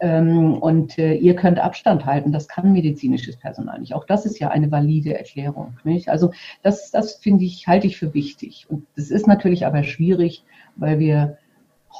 Ähm, 0.00 0.54
und 0.54 0.98
äh, 0.98 1.14
ihr 1.14 1.36
könnt 1.36 1.60
Abstand 1.60 2.06
halten. 2.06 2.32
Das 2.32 2.48
kann 2.48 2.72
medizinisches 2.72 3.36
Personal 3.36 3.78
nicht. 3.78 3.94
Auch 3.94 4.04
das 4.04 4.26
ist 4.26 4.40
ja 4.40 4.48
eine 4.48 4.72
valide 4.72 5.16
Erklärung. 5.16 5.76
Nicht? 5.84 6.08
Also 6.08 6.32
das, 6.62 6.90
das 6.90 7.14
finde 7.14 7.44
ich, 7.44 7.68
halte 7.68 7.86
ich 7.86 7.96
für 7.96 8.14
wichtig. 8.14 8.66
Und 8.68 8.84
das 8.96 9.10
ist 9.10 9.28
natürlich 9.28 9.64
aber 9.64 9.84
schwierig, 9.84 10.42
weil 10.74 10.98
wir 10.98 11.38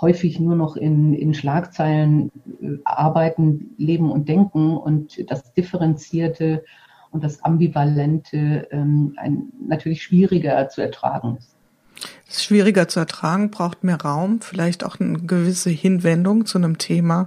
häufig 0.01 0.41
nur 0.41 0.57
noch 0.57 0.77
in, 0.77 1.15
in 1.15 1.35
Schlagzeilen 1.35 2.31
äh, 2.61 2.79
arbeiten, 2.85 3.75
leben 3.79 4.11
und 4.11 4.29
denken 4.29 4.77
und 4.77 5.31
das 5.31 5.53
Differenzierte 5.53 6.65
und 7.11 7.25
das 7.25 7.43
Ambivalente 7.43 8.69
ähm, 8.71 9.15
ein, 9.17 9.45
natürlich 9.67 10.03
schwieriger 10.03 10.69
zu 10.69 10.83
ertragen 10.83 11.37
ist. 11.39 11.57
Es 12.29 12.37
ist 12.37 12.45
schwieriger 12.45 12.89
zu 12.89 13.01
ertragen, 13.01 13.51
braucht 13.51 13.85
mehr 13.85 14.01
Raum, 14.01 14.41
vielleicht 14.41 14.85
auch 14.85 15.01
eine 15.01 15.19
gewisse 15.21 15.71
Hinwendung 15.71 16.45
zu 16.45 16.59
einem 16.59 16.79
Thema. 16.79 17.27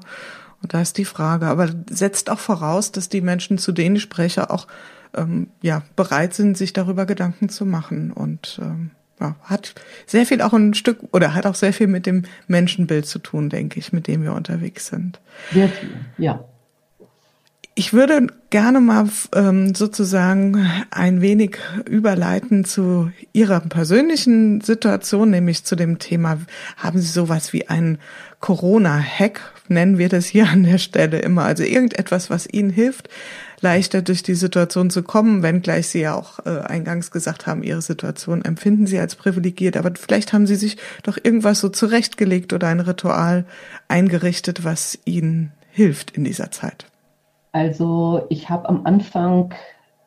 Und 0.61 0.73
da 0.73 0.81
ist 0.81 0.97
die 0.97 1.05
Frage, 1.05 1.47
aber 1.47 1.69
setzt 1.89 2.29
auch 2.29 2.39
voraus, 2.39 2.91
dass 2.91 3.09
die 3.09 3.21
Menschen, 3.21 3.57
zu 3.57 3.71
denen 3.71 3.95
ich 3.95 4.01
spreche, 4.01 4.49
auch 4.49 4.67
ähm, 5.15 5.47
ja, 5.61 5.83
bereit 5.95 6.33
sind, 6.33 6.57
sich 6.57 6.73
darüber 6.73 7.05
Gedanken 7.05 7.49
zu 7.49 7.65
machen 7.65 8.11
und 8.11 8.59
ähm, 8.61 8.91
ja, 9.19 9.35
hat 9.43 9.75
sehr 10.05 10.25
viel 10.25 10.41
auch 10.41 10.53
ein 10.53 10.73
Stück 10.73 10.99
oder 11.11 11.33
hat 11.33 11.45
auch 11.45 11.55
sehr 11.55 11.73
viel 11.73 11.87
mit 11.87 12.05
dem 12.05 12.23
Menschenbild 12.47 13.05
zu 13.05 13.19
tun, 13.19 13.49
denke 13.49 13.79
ich, 13.79 13.91
mit 13.91 14.07
dem 14.07 14.23
wir 14.23 14.33
unterwegs 14.33 14.87
sind. 14.87 15.19
Sehr 15.51 15.69
viel, 15.69 15.89
ja. 16.17 16.43
Ich 17.79 17.93
würde 17.93 18.27
gerne 18.49 18.81
mal 18.81 19.07
ähm, 19.33 19.73
sozusagen 19.73 20.69
ein 20.91 21.21
wenig 21.21 21.59
überleiten 21.89 22.65
zu 22.65 23.09
Ihrer 23.31 23.61
persönlichen 23.61 24.59
Situation, 24.59 25.29
nämlich 25.29 25.63
zu 25.63 25.77
dem 25.77 25.97
Thema, 25.97 26.39
haben 26.75 26.99
Sie 26.99 27.07
sowas 27.07 27.53
wie 27.53 27.69
einen 27.69 27.99
Corona-Hack, 28.41 29.53
nennen 29.69 29.97
wir 29.97 30.09
das 30.09 30.25
hier 30.25 30.49
an 30.49 30.63
der 30.63 30.77
Stelle 30.77 31.19
immer, 31.19 31.43
also 31.43 31.63
irgendetwas, 31.63 32.29
was 32.29 32.51
Ihnen 32.51 32.69
hilft, 32.69 33.07
leichter 33.61 34.01
durch 34.01 34.23
die 34.23 34.35
Situation 34.35 34.89
zu 34.89 35.01
kommen, 35.01 35.41
wenngleich 35.41 35.87
Sie 35.87 36.01
ja 36.01 36.15
auch 36.15 36.45
äh, 36.45 36.59
eingangs 36.59 37.11
gesagt 37.11 37.47
haben, 37.47 37.63
Ihre 37.63 37.81
Situation 37.81 38.43
empfinden 38.43 38.87
Sie 38.87 38.99
als 38.99 39.15
privilegiert. 39.15 39.77
Aber 39.77 39.93
vielleicht 39.97 40.33
haben 40.33 40.47
Sie 40.47 40.57
sich 40.57 40.75
doch 41.03 41.17
irgendwas 41.23 41.61
so 41.61 41.69
zurechtgelegt 41.69 42.51
oder 42.51 42.67
ein 42.67 42.81
Ritual 42.81 43.45
eingerichtet, 43.87 44.65
was 44.65 44.99
Ihnen 45.05 45.53
hilft 45.71 46.11
in 46.11 46.25
dieser 46.25 46.51
Zeit. 46.51 46.88
Also 47.51 48.25
ich 48.29 48.49
habe 48.49 48.69
am 48.69 48.85
Anfang 48.85 49.53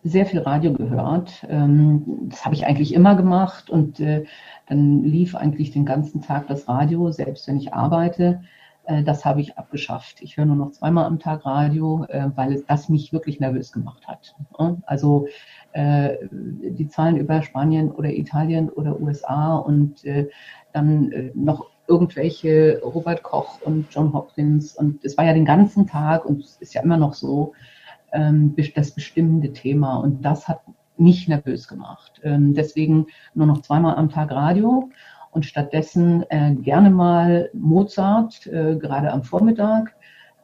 sehr 0.04 0.26
viel 0.26 0.40
Radio 0.40 0.72
gehört. 0.72 1.46
Ähm, 1.48 2.28
das 2.28 2.44
habe 2.44 2.54
ich 2.54 2.66
eigentlich 2.66 2.94
immer 2.94 3.14
gemacht 3.16 3.70
und 3.70 4.00
äh, 4.00 4.24
dann 4.66 5.02
lief 5.04 5.34
eigentlich 5.34 5.70
den 5.70 5.84
ganzen 5.84 6.22
Tag 6.22 6.48
das 6.48 6.68
Radio, 6.68 7.10
selbst 7.12 7.46
wenn 7.46 7.56
ich 7.56 7.72
arbeite. 7.72 8.42
Äh, 8.84 9.04
das 9.04 9.24
habe 9.24 9.40
ich 9.40 9.58
abgeschafft. 9.58 10.20
Ich 10.22 10.36
höre 10.36 10.46
nur 10.46 10.56
noch 10.56 10.72
zweimal 10.72 11.04
am 11.04 11.20
Tag 11.20 11.46
Radio, 11.46 12.04
äh, 12.08 12.30
weil 12.34 12.64
das 12.66 12.88
mich 12.88 13.12
wirklich 13.12 13.38
nervös 13.40 13.72
gemacht 13.72 14.06
hat. 14.06 14.34
Also 14.86 15.26
die 15.74 16.88
Zahlen 16.88 17.16
über 17.16 17.40
Spanien 17.40 17.90
oder 17.92 18.10
Italien 18.10 18.68
oder 18.68 19.00
USA 19.00 19.56
und 19.56 20.04
dann 20.74 21.30
noch 21.32 21.71
irgendwelche 21.92 22.80
Robert 22.82 23.22
Koch 23.22 23.60
und 23.60 23.86
John 23.90 24.14
Hopkins 24.14 24.74
und 24.74 25.04
es 25.04 25.18
war 25.18 25.26
ja 25.26 25.34
den 25.34 25.44
ganzen 25.44 25.86
Tag 25.86 26.24
und 26.24 26.42
es 26.42 26.56
ist 26.56 26.72
ja 26.72 26.80
immer 26.80 26.96
noch 26.96 27.12
so 27.12 27.52
ähm, 28.12 28.56
das 28.74 28.92
bestimmende 28.92 29.52
Thema 29.52 29.96
und 29.96 30.24
das 30.24 30.48
hat 30.48 30.60
mich 30.96 31.28
nervös 31.28 31.68
gemacht. 31.68 32.12
Ähm, 32.22 32.54
deswegen 32.54 33.06
nur 33.34 33.46
noch 33.46 33.60
zweimal 33.60 33.96
am 33.96 34.08
Tag 34.08 34.30
Radio 34.30 34.88
und 35.32 35.44
stattdessen 35.44 36.24
äh, 36.30 36.54
gerne 36.54 36.88
mal 36.88 37.50
Mozart, 37.52 38.46
äh, 38.46 38.76
gerade 38.76 39.12
am 39.12 39.22
Vormittag 39.22 39.94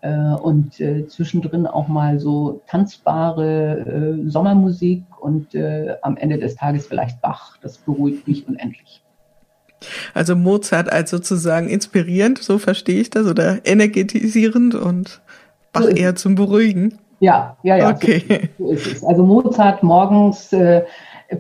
äh, 0.02 0.34
und 0.34 0.78
äh, 0.80 1.06
zwischendrin 1.06 1.66
auch 1.66 1.88
mal 1.88 2.18
so 2.18 2.60
tanzbare 2.66 4.18
äh, 4.26 4.28
Sommermusik 4.28 5.04
und 5.18 5.54
äh, 5.54 5.96
am 6.02 6.18
Ende 6.18 6.38
des 6.38 6.56
Tages 6.56 6.86
vielleicht 6.86 7.22
Bach. 7.22 7.56
Das 7.62 7.78
beruhigt 7.78 8.28
mich 8.28 8.46
unendlich. 8.46 9.02
Also 10.14 10.34
Mozart 10.36 10.90
als 10.92 11.10
sozusagen 11.10 11.68
inspirierend, 11.68 12.38
so 12.38 12.58
verstehe 12.58 13.00
ich 13.00 13.10
das, 13.10 13.26
oder 13.26 13.60
energetisierend 13.64 14.74
und 14.74 15.20
Bach 15.72 15.82
so 15.82 15.88
eher 15.88 16.14
zum 16.14 16.34
Beruhigen. 16.34 16.98
Ja, 17.20 17.56
ja, 17.62 17.76
ja. 17.76 17.90
Okay. 17.90 18.50
So, 18.58 18.70
ist 18.70 18.86
es. 18.86 19.04
Also 19.04 19.24
Mozart 19.24 19.82
morgens 19.82 20.52
äh, 20.52 20.84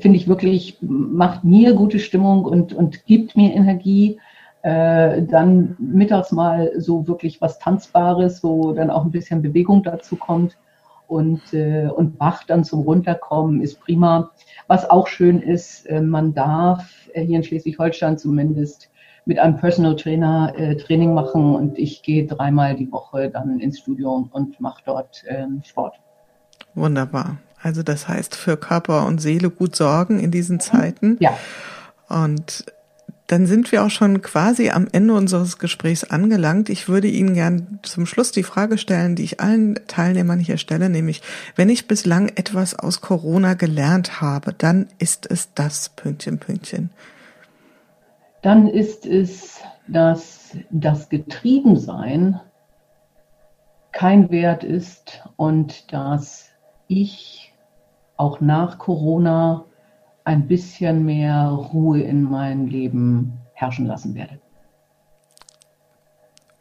finde 0.00 0.18
ich 0.18 0.28
wirklich, 0.28 0.76
macht 0.80 1.44
mir 1.44 1.74
gute 1.74 1.98
Stimmung 1.98 2.44
und, 2.44 2.72
und 2.72 3.06
gibt 3.06 3.36
mir 3.36 3.54
Energie. 3.54 4.18
Äh, 4.62 5.22
dann 5.22 5.76
mittags 5.78 6.32
mal 6.32 6.72
so 6.76 7.06
wirklich 7.06 7.40
was 7.40 7.58
Tanzbares, 7.58 8.42
wo 8.42 8.72
dann 8.72 8.90
auch 8.90 9.04
ein 9.04 9.12
bisschen 9.12 9.40
Bewegung 9.40 9.82
dazu 9.84 10.16
kommt. 10.16 10.56
Und, 11.08 11.52
äh, 11.52 11.88
und 11.88 12.18
Bach 12.18 12.44
dann 12.44 12.64
zum 12.64 12.82
Runterkommen 12.82 13.62
ist 13.62 13.80
prima. 13.80 14.30
Was 14.68 14.88
auch 14.88 15.08
schön 15.08 15.40
ist, 15.40 15.86
äh, 15.86 16.00
man 16.00 16.34
darf 16.34 17.08
äh, 17.14 17.22
hier 17.24 17.38
in 17.38 17.42
Schleswig-Holstein 17.42 18.18
zumindest 18.18 18.90
mit 19.24 19.38
einem 19.38 19.56
Personal 19.56 19.96
Trainer 19.96 20.52
äh, 20.56 20.76
Training 20.76 21.14
machen 21.14 21.54
und 21.54 21.78
ich 21.78 22.02
gehe 22.02 22.26
dreimal 22.26 22.76
die 22.76 22.90
Woche 22.92 23.30
dann 23.30 23.58
ins 23.58 23.78
Studio 23.78 24.28
und 24.30 24.60
mache 24.60 24.82
dort 24.86 25.24
ähm, 25.28 25.62
Sport. 25.64 25.96
Wunderbar. 26.74 27.38
Also 27.62 27.82
das 27.82 28.06
heißt, 28.06 28.34
für 28.34 28.56
Körper 28.56 29.06
und 29.06 29.20
Seele 29.20 29.50
gut 29.50 29.74
sorgen 29.74 30.20
in 30.20 30.30
diesen 30.30 30.60
Zeiten. 30.60 31.16
Ja. 31.20 31.36
Und 32.08 32.64
dann 33.28 33.46
sind 33.46 33.70
wir 33.72 33.84
auch 33.84 33.90
schon 33.90 34.22
quasi 34.22 34.70
am 34.70 34.88
Ende 34.90 35.12
unseres 35.12 35.58
Gesprächs 35.58 36.02
angelangt. 36.02 36.70
Ich 36.70 36.88
würde 36.88 37.08
Ihnen 37.08 37.34
gern 37.34 37.78
zum 37.82 38.06
Schluss 38.06 38.32
die 38.32 38.42
Frage 38.42 38.78
stellen, 38.78 39.16
die 39.16 39.24
ich 39.24 39.38
allen 39.38 39.78
Teilnehmern 39.86 40.40
hier 40.40 40.56
stelle, 40.56 40.88
nämlich, 40.88 41.22
wenn 41.54 41.68
ich 41.68 41.86
bislang 41.86 42.28
etwas 42.36 42.78
aus 42.78 43.02
Corona 43.02 43.52
gelernt 43.52 44.22
habe, 44.22 44.54
dann 44.56 44.88
ist 44.98 45.30
es 45.30 45.52
das 45.54 45.90
Pünktchen, 45.90 46.38
Pünktchen. 46.38 46.88
Dann 48.40 48.66
ist 48.66 49.04
es, 49.04 49.60
dass 49.86 50.56
das 50.70 51.10
Getriebensein 51.10 52.40
kein 53.92 54.30
Wert 54.30 54.64
ist 54.64 55.22
und 55.36 55.92
dass 55.92 56.48
ich 56.86 57.52
auch 58.16 58.40
nach 58.40 58.78
Corona 58.78 59.66
ein 60.28 60.46
bisschen 60.46 61.06
mehr 61.06 61.48
Ruhe 61.48 62.02
in 62.02 62.22
mein 62.22 62.66
Leben 62.66 63.32
herrschen 63.54 63.86
lassen 63.86 64.14
werde. 64.14 64.38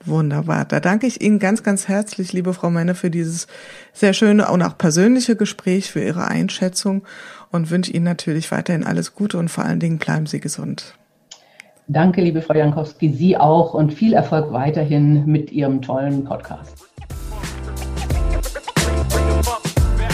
Wunderbar. 0.05 0.63
Da 0.63 0.79
danke 0.79 1.05
ich 1.05 1.19
Ihnen 1.19 1.37
ganz, 1.37 1.63
ganz 1.63 1.89
herzlich, 1.89 2.31
liebe 2.31 2.53
Frau 2.53 2.69
Menne, 2.69 2.95
für 2.95 3.11
dieses 3.11 3.47
sehr 3.91 4.13
schöne 4.13 4.47
und 4.47 4.61
auch 4.61 4.77
persönliche 4.77 5.35
Gespräch, 5.35 5.91
für 5.91 6.01
Ihre 6.01 6.25
Einschätzung 6.29 7.03
und 7.51 7.69
wünsche 7.69 7.91
Ihnen 7.91 8.05
natürlich 8.05 8.53
weiterhin 8.53 8.85
alles 8.85 9.15
Gute 9.15 9.37
und 9.37 9.49
vor 9.49 9.65
allen 9.65 9.81
Dingen 9.81 9.97
bleiben 9.97 10.27
Sie 10.27 10.39
gesund. 10.39 10.93
Danke, 11.89 12.21
liebe 12.21 12.41
Frau 12.41 12.53
Jankowski, 12.53 13.11
Sie 13.11 13.35
auch 13.35 13.73
und 13.73 13.93
viel 13.93 14.13
Erfolg 14.13 14.53
weiterhin 14.53 15.25
mit 15.25 15.51
Ihrem 15.51 15.81
tollen 15.81 16.23
Podcast. 16.23 16.86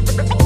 Bye. 0.00 0.39